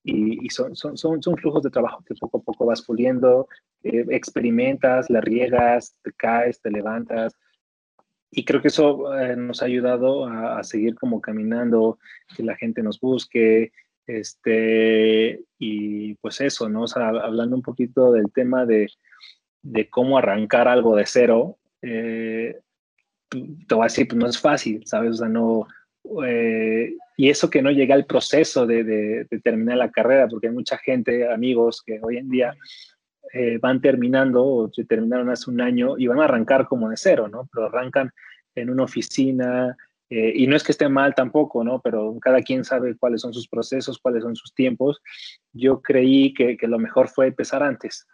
[0.03, 3.47] y, son, son, son, son, flujos de trabajo que poco a poco vas puliendo,
[3.83, 7.35] eh, experimentas, la riegas, te caes, te levantas.
[8.31, 11.99] Y creo que eso eh, nos ha ayudado a, a, seguir como caminando,
[12.35, 13.71] que la gente nos busque,
[14.09, 16.83] este, y pues eso, ¿no?
[16.83, 18.89] O sea, hablando un poquito del tema de,
[19.61, 22.59] de cómo arrancar algo de cero, eh,
[23.29, 25.11] te voy a decir, pues no es fácil, ¿sabes?
[25.11, 25.67] O sea, no...
[26.25, 30.53] Eh, y eso que no llega al proceso de, de, terminar la carrera, porque hay
[30.53, 32.55] mucha gente, amigos, que hoy en día
[33.33, 36.97] eh, van terminando o se terminaron hace un año y van a arrancar como de
[36.97, 37.47] cero, ¿no?
[37.53, 38.09] Pero arrancan
[38.55, 39.77] en una oficina,
[40.09, 41.81] eh, y no es que esté mal tampoco, ¿no?
[41.81, 45.01] Pero cada quien sabe cuáles son sus procesos, cuáles son sus tiempos.
[45.53, 48.07] Yo creí que, que lo mejor fue empezar antes,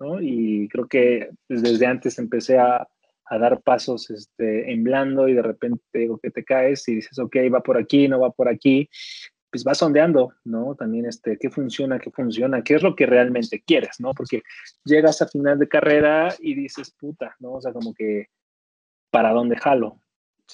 [0.00, 0.20] ¿no?
[0.20, 2.88] Y creo que desde antes empecé a,
[3.28, 7.18] a dar pasos este, en blando y de repente digo que te caes y dices,
[7.18, 8.88] ok, va por aquí, no va por aquí,
[9.50, 10.74] pues vas sondeando, ¿no?
[10.74, 14.12] También este, qué funciona, qué funciona, qué es lo que realmente quieres, ¿no?
[14.12, 14.42] Porque
[14.84, 17.52] llegas a final de carrera y dices, puta, ¿no?
[17.52, 18.28] O sea, como que,
[19.10, 20.00] ¿para dónde jalo?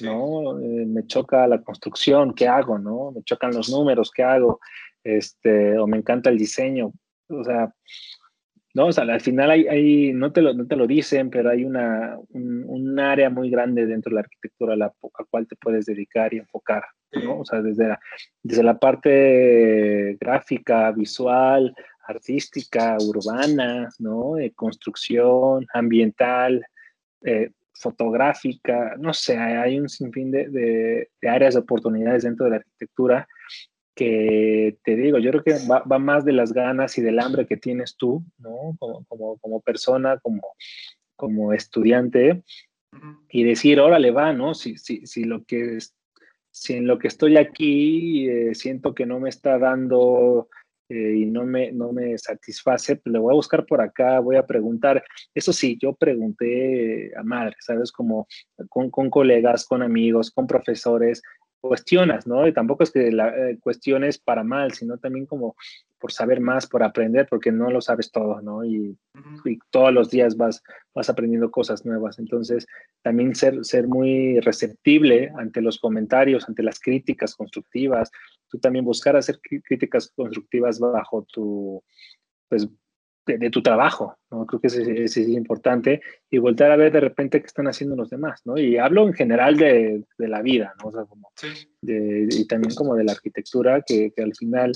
[0.00, 0.58] ¿No?
[0.58, 3.12] Eh, me choca la construcción, ¿qué hago, no?
[3.12, 4.60] Me chocan los números, ¿qué hago?
[5.02, 6.92] Este, o me encanta el diseño.
[7.28, 7.72] O sea,
[8.74, 11.64] no, o sea, al final hay, no, te lo, no te lo dicen, pero hay
[11.64, 14.92] una, un, área muy grande dentro de la arquitectura a la,
[15.30, 16.82] cual te puedes dedicar y enfocar,
[17.12, 17.40] ¿no?
[17.40, 18.00] O sea, desde la,
[18.42, 21.72] desde la parte gráfica, visual,
[22.06, 24.34] artística, urbana, ¿no?
[24.56, 26.66] Construcción, ambiental,
[27.24, 32.56] eh, fotográfica, no sé, hay un sinfín de, de, áreas de oportunidades dentro de la
[32.56, 33.28] arquitectura
[33.94, 37.56] que te digo, yo creo que va, más de las ganas y del hambre que
[37.56, 38.76] tienes tú, ¿no?
[38.78, 40.20] Como, persona,
[41.16, 42.42] como, estudiante,
[43.28, 44.54] y decir, órale, va, ¿no?
[44.54, 45.78] Si, si, si, lo que
[46.50, 50.48] si en lo que estoy aquí eh, siento que no me está dando
[50.88, 54.36] eh, y no me, no me satisface, pues le voy a buscar por acá, voy
[54.36, 55.02] a preguntar.
[55.34, 57.90] Eso sí, yo pregunté a madre, ¿sabes?
[57.90, 58.26] Como
[58.68, 61.22] con, con colegas, con amigos, con profesores,
[61.68, 62.46] cuestionas, ¿no?
[62.46, 65.56] Y tampoco es que la eh, cuestiones para mal, sino también como
[65.98, 68.64] por saber más, por aprender, porque no lo sabes todo, ¿no?
[68.64, 68.96] Y,
[69.70, 70.62] todos los días vas,
[70.94, 72.18] vas aprendiendo cosas nuevas.
[72.18, 72.66] Entonces,
[73.02, 78.10] también ser, ser muy receptible ante los comentarios, ante las críticas constructivas.
[78.48, 81.82] Tú también buscar hacer críticas constructivas bajo tu,
[82.48, 82.68] pues,
[83.26, 84.46] de, tu trabajo, ¿no?
[84.46, 86.00] Creo que eso es, importante
[86.30, 88.58] y volver a ver de repente qué están haciendo los demás, ¿no?
[88.58, 90.88] Y hablo en general de, de la vida, ¿no?
[90.88, 91.32] O sea, como
[91.80, 94.72] de, y también como de la arquitectura, que, que al final,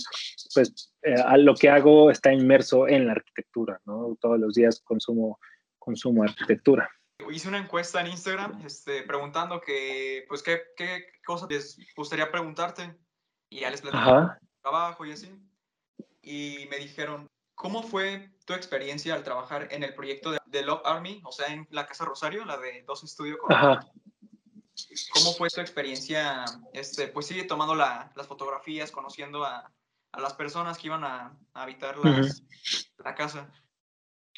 [0.54, 4.16] pues, eh, lo que hago está inmerso en la arquitectura, ¿no?
[4.20, 5.38] Todos los días consumo,
[5.78, 6.90] consumo arquitectura.
[7.30, 12.94] Hice una encuesta en Instagram este, preguntando que, pues, qué, qué cosas les gustaría preguntarte
[13.50, 15.30] y ya les platico trabajo y así.
[16.22, 17.26] Y me dijeron,
[17.58, 21.66] ¿Cómo fue tu experiencia al trabajar en el proyecto de, Love Army, o sea, en
[21.70, 23.36] la Casa Rosario, la de dos estudios?
[25.12, 26.44] ¿Cómo fue tu experiencia?
[26.72, 29.72] Este, pues sigue tomando las fotografías, conociendo a,
[30.16, 31.96] las personas que iban a, habitar
[32.98, 33.50] la casa.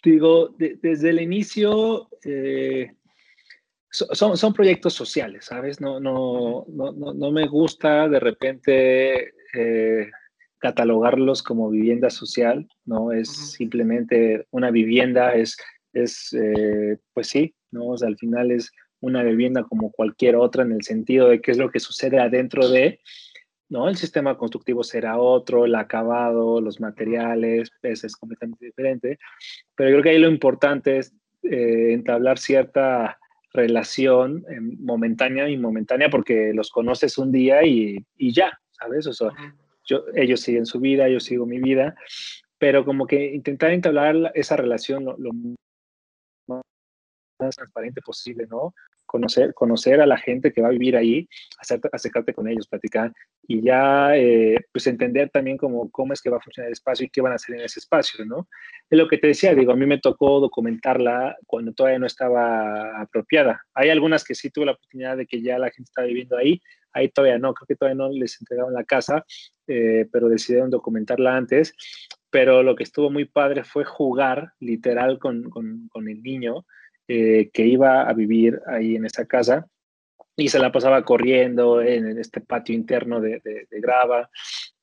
[0.03, 2.97] Digo, desde el inicio eh,
[3.91, 5.79] son, son, proyectos sociales, ¿sabes?
[5.79, 10.11] No, no, no, no, me gusta de repente eh,
[10.61, 13.13] catalogarlos como vivienda social, ¿no?
[13.13, 15.57] Es simplemente una vivienda, es,
[15.93, 17.89] es eh, pues sí, ¿no?
[17.89, 21.51] O sea, al final es una vivienda como cualquier otra en el sentido de qué
[21.51, 23.01] es lo que sucede adentro de,
[23.71, 23.89] ¿no?
[23.89, 29.19] El sistema constructivo será otro, el acabado, los materiales, pues, es completamente diferente,
[29.75, 33.19] pero creo que ahí lo importante es eh, entablar cierta
[33.53, 39.07] relación eh, momentánea y momentánea porque los conoces un día y, y ya, ¿sabes?
[39.07, 39.31] O sea,
[40.15, 41.97] ellos siguen su vida, yo sigo mi vida,
[42.59, 45.17] pero como que intentar entablar esa relación lo,
[47.49, 48.75] transparente posible, ¿no?
[49.07, 51.29] Conocer, a la gente que va a vivir ahí,
[51.59, 53.13] acercarte con ellos, platicar
[53.49, 57.07] y ya eh, pues entender también cómo, cómo es que va a funcionar el espacio
[57.07, 58.47] y qué van a hacer en ese espacio, ¿no?
[58.89, 63.01] Es lo que te decía, digo, a mí me tocó documentarla cuando todavía no estaba
[63.01, 63.63] apropiada.
[63.75, 66.61] Hay algunas que sí tuve la oportunidad de que ya la gente está viviendo ahí,
[66.93, 69.25] ahí todavía no, creo que todavía no les entregaron la casa,
[69.67, 71.75] eh, pero decidieron documentarla antes.
[72.31, 75.51] Pero lo que estuvo muy padre fue jugar literal con,
[75.95, 76.65] el niño
[77.13, 79.67] eh, que iba a vivir ahí en esa casa
[80.37, 84.31] y se la pasaba corriendo en este patio interno de, de, de grava.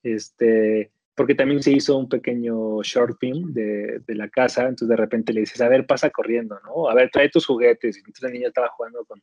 [0.04, 4.98] Este, porque también se hizo un pequeño short film de, de, la casa, entonces de
[4.98, 6.90] repente le dices, a ver, pasa corriendo, ¿no?
[6.90, 7.96] A ver, trae tus juguetes.
[7.96, 9.22] Y entonces el niño estaba jugando con,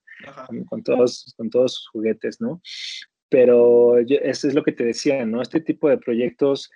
[0.65, 2.63] con, todos, con todos sus juguetes, ¿no?
[3.29, 5.43] Pero eso es lo que te decía, ¿no?
[5.43, 6.71] Este tipo de proyectos,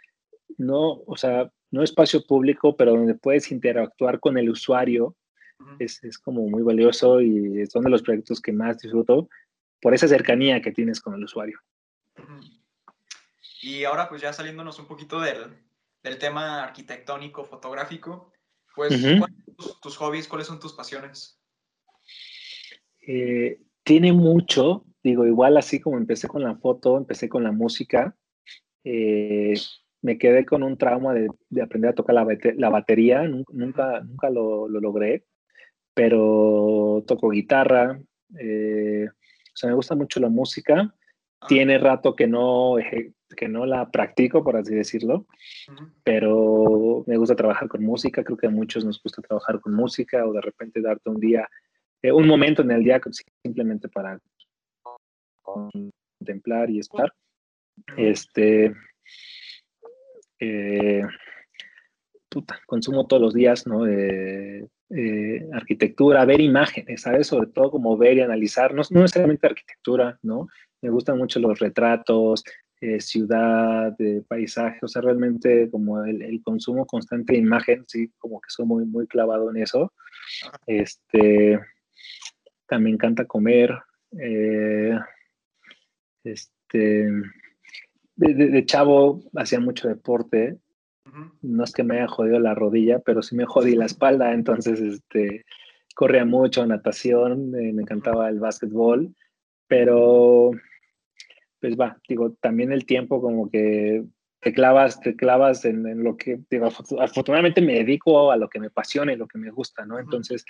[0.59, 5.16] no, o sea, no espacio público, pero donde puedes interactuar con el usuario,
[5.78, 9.28] es, es como muy valioso y son de los proyectos que más disfruto
[9.80, 11.59] por esa cercanía que tienes con el usuario.
[13.62, 15.56] Y ahora pues ya saliéndonos un poquito del,
[16.02, 18.32] del tema arquitectónico, fotográfico,
[18.74, 21.40] pues ¿cuáles son tus, hobbies, cuáles son tus pasiones?
[23.06, 28.16] Eh, tiene mucho, digo, igual así como empecé con la foto, empecé con la música,
[28.84, 29.54] eh,
[30.02, 34.30] me quedé con un trauma de, de aprender a tocar la, la batería, nunca, nunca
[34.30, 35.24] lo, lo, logré,
[35.99, 38.01] pero toco guitarra,
[38.38, 39.09] eh,
[39.53, 40.94] sea, me gusta mucho la música.
[41.40, 41.46] Ah.
[41.49, 42.76] Tiene rato que no,
[43.36, 45.26] que no la practico, por así decirlo,
[46.05, 48.22] pero me gusta trabajar con música.
[48.22, 51.49] Creo que a muchos nos gusta trabajar con música o de repente darte un día,
[52.01, 53.01] eh, un momento en el día
[53.42, 54.20] simplemente para
[55.42, 57.12] contemplar y estar.
[57.96, 58.72] Este,
[60.38, 61.03] eh,
[62.28, 63.84] puta, consumo todos los días, ¿no?
[63.84, 64.68] Eh,
[65.53, 67.26] arquitectura, ver imágenes, ¿sabes?
[67.26, 70.49] Sobre todo como ver y analizar, no, no necesariamente arquitectura, ¿no?
[70.80, 72.45] Me gustan mucho los retratos,
[72.80, 78.41] eh, ciudad, de paisaje, o sea, realmente como el, consumo constante de imagen, sí, como
[78.41, 79.93] que soy muy, muy clavado en eso.
[80.64, 81.59] Este,
[82.68, 83.76] también encanta comer.
[84.20, 84.97] Eh,
[86.22, 87.11] este,
[88.14, 90.59] de, chavo hacía mucho deporte.
[91.42, 94.80] No es que me haya jodido la rodilla, pero sí me jodí la espalda, entonces
[94.80, 95.44] este,
[95.94, 99.14] corría mucho, natación, eh, me encantaba el básquetbol,
[99.66, 100.50] pero
[101.60, 104.04] pues va, digo, también el tiempo como que
[104.40, 106.66] te clavas, te clavas en, lo que, digo,
[107.00, 109.98] afortunadamente me dedico a lo que me apasiona y lo que me gusta, ¿no?
[109.98, 110.44] Entonces,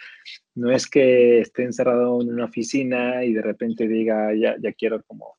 [0.55, 5.03] no es que esté encerrado en una oficina y de repente diga, ya, ya quiero
[5.05, 5.38] como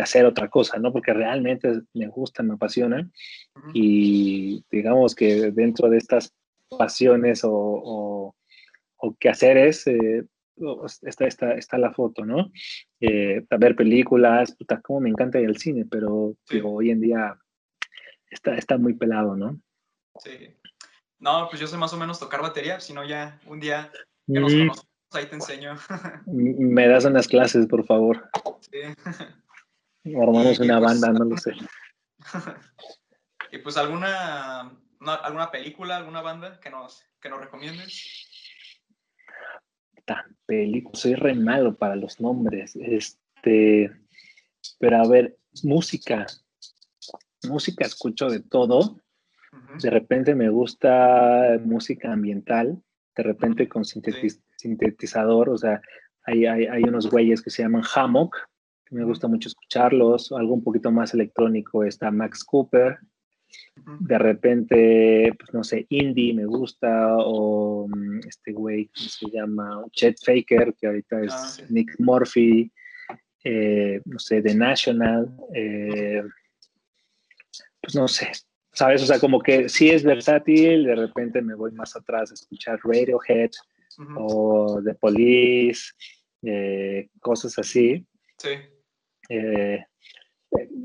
[0.00, 0.92] hacer otra cosa, ¿no?
[0.92, 3.08] Porque realmente me gusta, me apasiona
[3.74, 6.34] y digamos que dentro de estas
[6.68, 8.36] pasiones o, o,
[8.96, 10.24] o quehaceres, eh,
[11.02, 12.50] está, está, está la foto, ¿no?
[13.00, 17.38] Eh, a ver películas, puta, como me encanta el cine, pero digo, hoy en día
[18.30, 19.60] está, está muy pelado, ¿no?
[20.18, 20.56] Sí.
[21.18, 23.90] No, pues yo sé más o menos tocar batería, si no ya un día
[24.26, 24.58] que nos mm.
[24.58, 25.74] conocemos, ahí te enseño.
[26.26, 28.30] me das unas clases, por favor.
[28.60, 28.80] Sí.
[30.04, 31.52] Armamos una pues, banda, no lo sé.
[33.52, 38.30] y pues alguna, alguna película, alguna banda que nos, que nos recomiendes
[40.46, 42.76] película, soy re malo para los nombres.
[42.76, 43.90] Este,
[44.78, 46.26] pero a ver, música.
[47.48, 49.00] Música escucho de todo.
[49.82, 52.82] De repente me gusta música ambiental,
[53.16, 55.80] de repente con sintetizador, o sea,
[56.24, 58.36] hay, hay, hay, unos güeyes que se llaman Hammock,
[58.90, 62.98] que me gusta mucho escucharlos, algo un poquito más electrónico está Max Cooper,
[64.00, 69.84] de repente, pues no sé, indie me gusta, o mm, este güey, ¿cómo se llama?
[69.92, 72.70] Chet Faker, que ahorita es ah, Nick Murphy,
[73.44, 76.22] eh, no sé, The National, eh,
[77.80, 78.30] pues no sé,
[78.72, 79.02] ¿sabes?
[79.02, 82.78] O sea, como que sí es versátil, de repente me voy más atrás a escuchar
[82.84, 83.50] Radiohead
[84.16, 85.92] o The Police,
[86.42, 88.06] eh, cosas así.
[88.38, 88.50] Sí.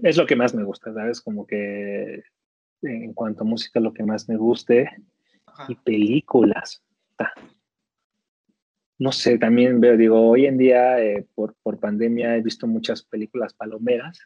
[0.03, 1.21] Es lo que más me gusta, ¿sabes?
[1.21, 2.23] Como que
[2.81, 4.89] en cuanto a música, lo que más me guste.
[5.67, 6.83] Y películas.
[8.97, 13.03] No sé, también veo, digo, hoy en día eh, por, por, pandemia he visto muchas
[13.03, 14.19] películas palomeras,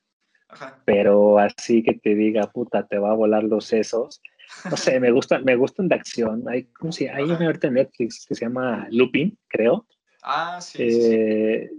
[0.85, 4.21] pero así que te diga, puta, te va a volar los sesos.
[4.69, 6.43] No sé, me gustan, me gustan de acción.
[6.47, 9.87] Hay, ¿cómo se Hay una ahorita en Netflix que se llama Lupin, creo.
[10.21, 11.71] Ah, sí, eh,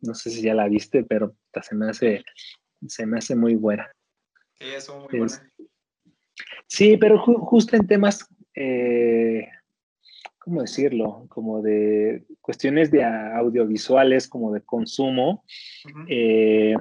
[0.00, 2.24] No sé si ya la viste, pero se me hace,
[2.86, 3.90] se me hace muy buena.
[4.58, 5.52] Sí, es muy buena.
[6.66, 9.46] Sí, pero justo en temas, eh,
[10.38, 11.26] ¿cómo decirlo?
[11.28, 15.44] Como de cuestiones de audiovisuales, como de consumo,
[16.08, 16.74] eh,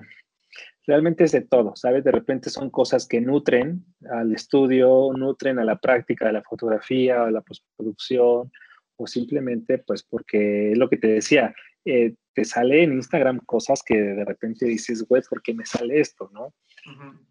[0.88, 2.04] realmente es de todo, ¿sabes?
[2.04, 7.24] De repente son cosas que nutren al estudio, nutren a la práctica de la fotografía,
[7.24, 8.52] a la postproducción,
[8.96, 11.54] o simplemente pues porque lo que te decía,
[11.86, 16.00] eh, te sale en Instagram cosas que de repente dices, güey, ¿por qué me sale
[16.00, 16.54] esto, no?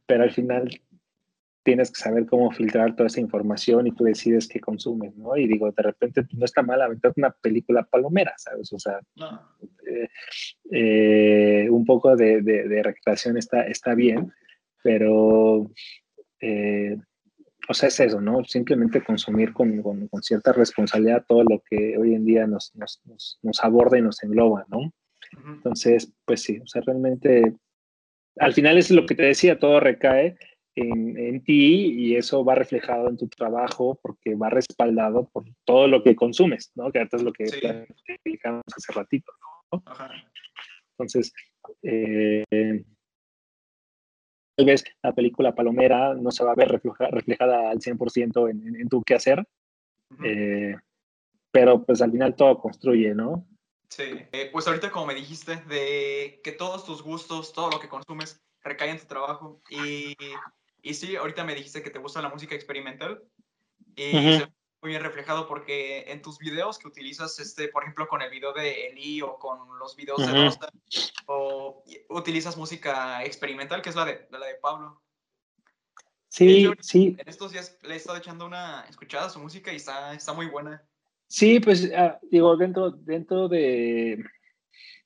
[0.06, 0.70] Pero al final
[1.62, 5.36] tienes que saber cómo filtrar toda esa información y tú decides qué consumes, ¿no?
[5.36, 8.72] Y digo, de repente no está mal aventar una película palomera, ¿sabes?
[8.72, 8.98] O sea,
[9.86, 10.08] eh,
[10.70, 14.32] eh, un poco de, de, recreación está, está bien,
[14.82, 15.70] pero,
[16.40, 16.96] eh,
[17.70, 18.42] o sea, es eso, ¿no?
[18.44, 23.00] Simplemente consumir con, con, cierta responsabilidad todo lo que hoy en día nos, nos,
[23.42, 24.92] nos, aborda y nos engloba, ¿no?
[25.46, 27.54] Entonces, pues sí, o sea, realmente,
[28.38, 30.36] al final es lo que te decía, todo recae
[30.74, 36.02] en, ti y eso va reflejado en tu trabajo porque va respaldado por todo lo
[36.02, 36.90] que consumes, ¿no?
[36.90, 39.30] Que es lo que explicamos hace ratito,
[39.70, 39.84] ¿no?
[40.98, 41.32] Entonces,
[41.84, 42.44] eh,
[44.60, 48.88] tal vez la película Palomera no se va a ver reflejada al 100% en, en,
[48.88, 49.46] tu quehacer,
[50.22, 50.74] eh,
[51.50, 53.46] pero pues al final todo construye, ¿no?
[53.88, 57.88] Sí, eh, pues ahorita como me dijiste, de que todos tus gustos, todo lo que
[57.88, 60.14] consumes recae en tu trabajo y
[60.82, 63.22] y sí, ahorita me dijiste que te gusta la música experimental.
[63.96, 64.42] Y
[64.82, 68.52] muy bien reflejado porque en tus videos que utilizas, este, por ejemplo, con el video
[68.52, 70.68] de Eli o con los videos de Rosa,
[71.26, 75.02] o utilizas música experimental, que es la de, la de Pablo.
[76.28, 77.16] Sí, sí.
[77.18, 80.32] En estos días le he estado echando una escuchada a su música y está, está
[80.32, 80.82] muy buena.
[81.26, 84.24] Sí, pues ah, digo, dentro, dentro de,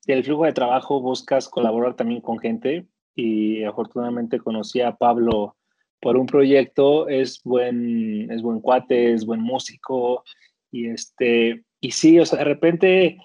[0.06, 5.56] del flujo de trabajo buscas colaborar también con gente y afortunadamente conocí a Pablo
[6.04, 10.22] por un proyecto, es buen, es buen cuate, es buen músico,
[10.70, 13.16] y este, y sí, o sea, de repente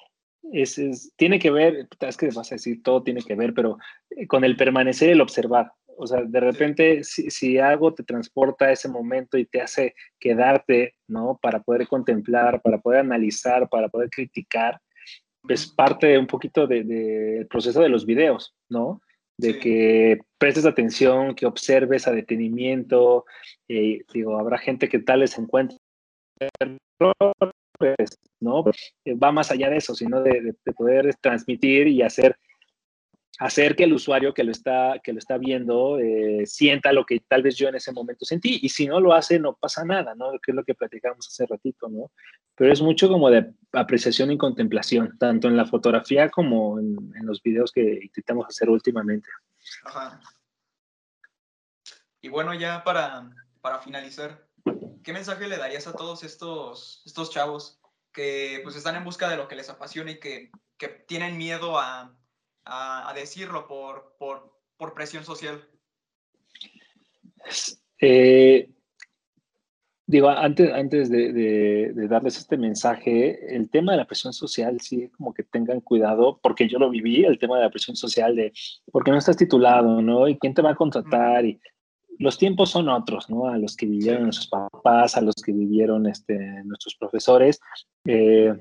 [0.54, 3.80] es, tiene que ver, es que vas a decir, todo tiene que ver, pero
[4.12, 5.74] eh, con el permanecer, el observar.
[5.98, 9.94] O sea, de repente, si, si, algo te transporta a ese momento y te hace
[10.18, 11.38] quedarte, ¿no?
[11.42, 14.80] Para poder contemplar, para poder analizar, para poder criticar,
[15.50, 19.02] es parte un poquito del de, proceso de los videos, ¿no?
[19.40, 23.26] De que prestes atención, que observes a detenimiento.
[23.70, 25.78] Eh, digo, habrá gente que tal les encuentre
[26.60, 28.66] errores, ¿no?
[29.06, 32.36] Eh, va más allá de eso, sino de, poder transmitir y hacer,
[33.40, 37.22] hacer que el usuario que lo está, que lo está viendo eh, sienta lo que
[37.22, 38.60] tal vez yo en ese momento sentí.
[38.62, 40.32] Y si no lo hace, no pasa nada, ¿no?
[40.44, 42.12] Que es lo que platicamos hace ratito, ¿no?
[42.56, 47.42] Pero es mucho como de apreciación y contemplación, tanto en la fotografía como en, los
[47.42, 49.30] videos que intentamos hacer últimamente.
[49.86, 50.20] Ajá.
[52.22, 53.30] Y bueno, ya para,
[53.62, 54.46] para finalizar,
[55.02, 57.80] ¿qué mensaje le darías a todos estos, estos chavos
[58.12, 61.80] que pues están en busca de lo que les apasiona y que, que tienen miedo
[61.80, 62.19] a,
[62.70, 65.68] a, decirlo por, por, por, presión social?
[68.00, 68.70] Eh,
[70.10, 75.36] Digo, antes, antes de, darles este mensaje, el tema de la presión social, sí, como
[75.36, 78.52] que tengan cuidado, porque yo lo viví, el tema de la presión social de,
[78.92, 80.28] porque no estás titulado, ¿no?
[80.28, 81.46] ¿Y quién te va a contratar?
[81.46, 81.62] Y
[82.18, 83.50] los tiempos son otros, ¿no?
[83.50, 87.60] A los que vivieron nuestros papás, a los que vivieron este, nuestros profesores.
[88.06, 88.52] Eh,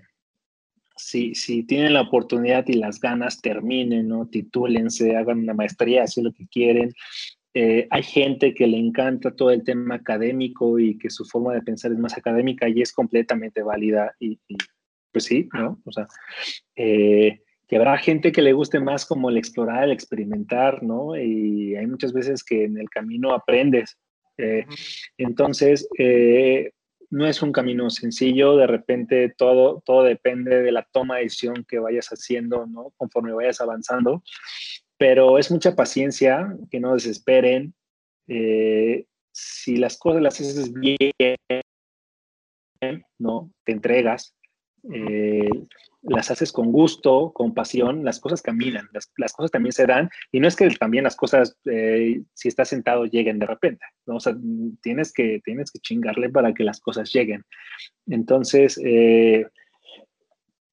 [0.98, 4.26] si, si tienen la oportunidad y las ganas, terminen, ¿no?
[4.26, 6.92] Titúlense, hagan una maestría, así lo que quieren.
[7.54, 11.62] Eh, hay gente que le encanta todo el tema académico y que su forma de
[11.62, 14.38] pensar es más académica y es completamente válida y,
[15.10, 15.80] pues sí, ¿no?
[15.84, 16.06] O sea,
[16.76, 21.16] eh, que habrá gente que le guste más como el explorar, el experimentar, ¿no?
[21.16, 23.98] Y hay muchas veces que en el camino aprendes.
[24.36, 24.64] Eh,
[25.16, 25.88] entonces,
[27.10, 31.64] no es un camino sencillo, de repente todo, todo depende de la toma de decisión
[31.66, 32.92] que vayas haciendo, ¿no?
[32.96, 34.22] Conforme vayas avanzando
[34.98, 37.72] pero es mucha paciencia, que no desesperen.
[38.26, 40.98] Eh, si las cosas las haces bien,
[43.18, 43.50] ¿no?
[43.64, 44.36] Te entregas,
[44.92, 45.48] eh,
[46.02, 50.40] las haces con gusto, con pasión, las cosas caminan, las, cosas también se dan, y
[50.40, 54.18] no es que también las cosas, eh, si estás sentado, lleguen de repente, ¿no?
[54.82, 57.44] Tienes que, tienes que chingarle para que las cosas lleguen.
[58.06, 58.78] Entonces,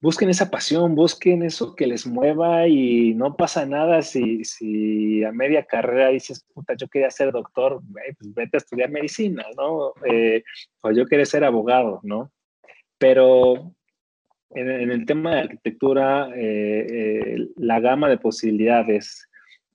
[0.05, 5.31] busquen esa pasión, busquen eso que les mueva y no pasa nada si, si a
[5.31, 7.81] media carrera dices, puta, yo quería ser doctor,
[8.19, 9.93] pues vete a estudiar medicina, ¿no?
[10.05, 10.43] Eh,
[10.81, 12.31] o yo quería ser abogado, ¿no?
[12.99, 13.73] Pero
[14.55, 19.27] en, el tema de arquitectura, eh, eh, la gama de posibilidades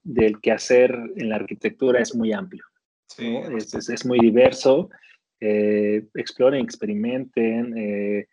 [0.03, 2.63] del que hacer en la arquitectura es muy amplio.
[3.17, 4.89] Es, es, muy diverso.
[5.39, 8.27] exploren, experimenten,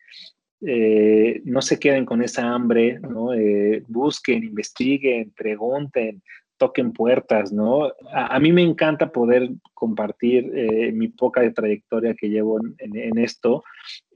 [0.60, 3.32] eh, no se queden con esa hambre, ¿no?
[3.32, 6.22] Eh, busquen, investiguen, pregunten,
[6.58, 7.90] toquen puertas, ¿no?
[8.12, 13.62] A, mí me encanta poder compartir eh, mi poca trayectoria que llevo en, esto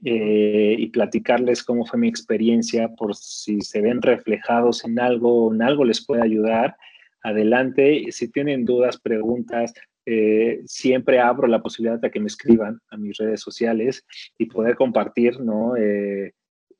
[0.01, 5.85] y platicarles cómo fue mi experiencia, por si se ven reflejados en algo, en algo
[5.85, 6.75] les puede ayudar.
[7.23, 9.73] Adelante, si tienen dudas, preguntas,
[10.65, 14.05] siempre abro la posibilidad de que me escriban a mis redes sociales
[14.37, 15.75] y poder compartir, ¿no?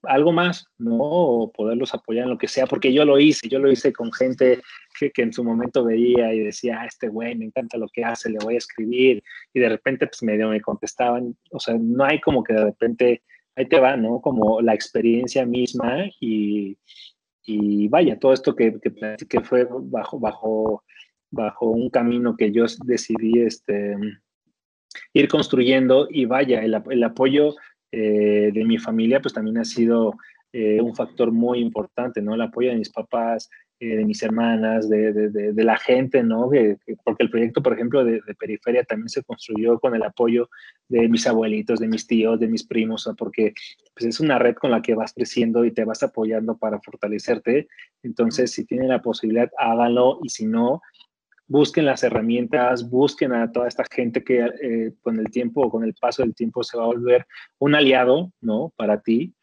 [0.03, 0.97] Algo más, ¿no?
[0.99, 4.11] O poderlos apoyar en lo que sea, porque yo lo hice, yo lo hice con
[4.11, 4.61] gente
[4.99, 8.03] que, que en su momento veía y decía, ah, este güey me encanta lo que
[8.03, 9.23] hace, le voy a escribir,
[9.53, 13.23] y de repente pues medio me contestaban, o sea, no hay como que de repente,
[13.55, 14.21] ahí te va, ¿no?
[14.21, 16.77] Como la experiencia misma y,
[17.45, 18.79] y vaya, todo esto que,
[19.29, 20.83] que fue bajo, bajo,
[21.31, 23.95] bajo un camino que yo decidí este,
[25.13, 27.55] ir construyendo y vaya, el, el apoyo
[27.95, 30.15] eh, de mi familia, pues también ha sido
[30.51, 32.33] eh, un factor muy importante, ¿no?
[32.33, 36.49] El apoyo de mis papás, eh, de mis hermanas, de, de, la gente, ¿no?
[37.03, 40.49] porque el proyecto, por ejemplo, de, Periferia también se construyó con el apoyo
[40.89, 43.53] de mis abuelitos, de mis tíos, de mis primos, porque
[43.93, 47.67] pues, es una red con la que vas creciendo y te vas apoyando para fortalecerte.
[48.01, 50.81] Entonces, si tienen la posibilidad, háganlo y si no,
[51.47, 55.83] busquen las herramientas, busquen a toda esta gente que eh, con el tiempo o con
[55.83, 57.25] el paso del tiempo se va a volver
[57.59, 58.73] un aliado, ¿no?
[58.75, 59.33] Para ti.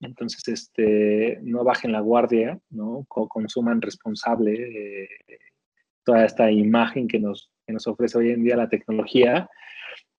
[0.00, 3.06] Entonces, este, no bajen la guardia, ¿no?
[3.08, 5.08] consuman responsable eh,
[6.04, 9.48] toda esta imagen que nos, que nos ofrece hoy en día la tecnología.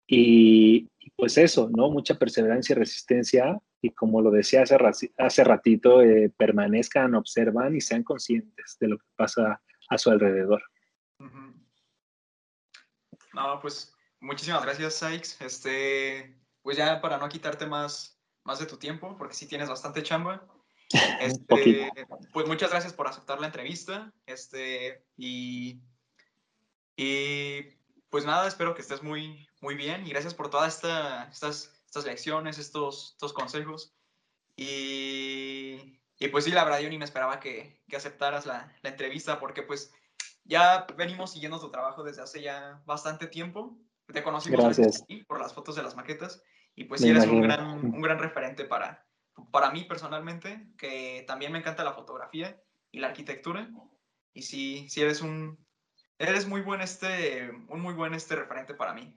[0.08, 1.90] Y, pues eso, ¿no?
[1.90, 3.60] Mucha perseverancia y resistencia.
[3.82, 4.78] Y como lo decía hace,
[5.18, 10.64] hace ratito, eh, permanezcan, observan y sean conscientes de lo que pasa a su alrededor.
[13.34, 15.38] No, pues muchísimas gracias, Sykes.
[15.44, 20.04] Este, pues ya para no quitarte más, más de tu tiempo, porque sí tienes bastante
[20.04, 20.48] chamba.
[21.20, 21.92] Este,
[22.34, 24.14] pues muchas gracias por aceptar la entrevista.
[24.28, 25.82] Este, y,
[26.96, 27.64] y
[28.10, 32.06] pues nada, espero que estés muy, muy bien y gracias por todas esta, estas, estas
[32.06, 33.96] lecciones, estos, estos consejos.
[34.56, 38.90] Y, y, pues sí, la verdad yo ni me esperaba que, que aceptaras la, la,
[38.92, 39.92] entrevista porque pues
[40.44, 43.78] ya venimos siguiendo tu trabajo desde hace ya bastante tiempo.
[44.12, 44.78] Te conocimos
[45.28, 46.44] por las fotos de las maquetas
[46.76, 49.06] y pues sí eres un gran, un gran referente para,
[49.52, 53.70] para mí personalmente, que también me encanta la fotografía y la arquitectura.
[54.34, 55.58] Y sí, sí eres un,
[56.18, 59.16] eres muy buen este, un muy buen este referente para mí.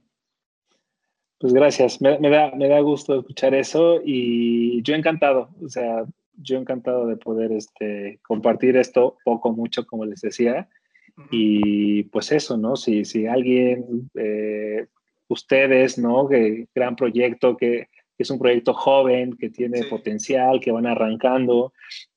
[1.38, 6.06] Pues gracias, me, me, da, me da gusto escuchar eso y yo encantado, o sea,
[6.36, 10.68] yo encantado de poder este, compartir esto poco, mucho, como les decía.
[11.30, 12.76] Y pues eso, ¿no?
[12.76, 14.86] Si, si alguien, eh,
[15.28, 16.28] ustedes, ¿no?
[16.28, 17.88] Que gran proyecto, que,
[18.18, 21.74] es un proyecto joven, que tiene potencial, que van arrancando,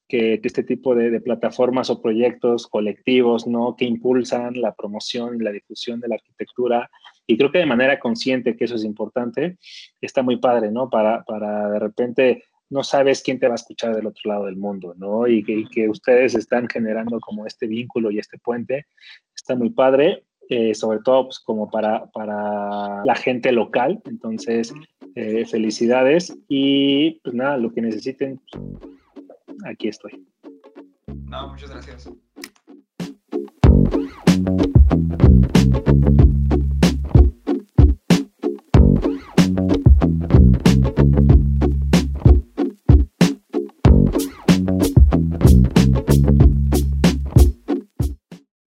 [0.07, 3.75] que, este tipo de, plataformas o proyectos colectivos, ¿no?
[3.75, 6.89] Que impulsan la promoción y la difusión de la arquitectura.
[7.27, 9.57] Y creo que de manera consciente que eso es importante,
[10.01, 10.89] está muy padre, ¿no?
[10.89, 14.55] Para, para de repente no sabes quién te va a escuchar del otro lado del
[14.55, 15.27] mundo, ¿no?
[15.27, 18.85] Y que, ustedes están generando como este vínculo y este puente,
[19.35, 24.73] está muy padre, eh, sobre todo pues como para, para la gente local, entonces
[25.15, 28.39] eh, felicidades y pues nada, lo que necesiten,
[29.65, 30.25] aquí estoy.
[31.25, 32.09] No, muchas gracias.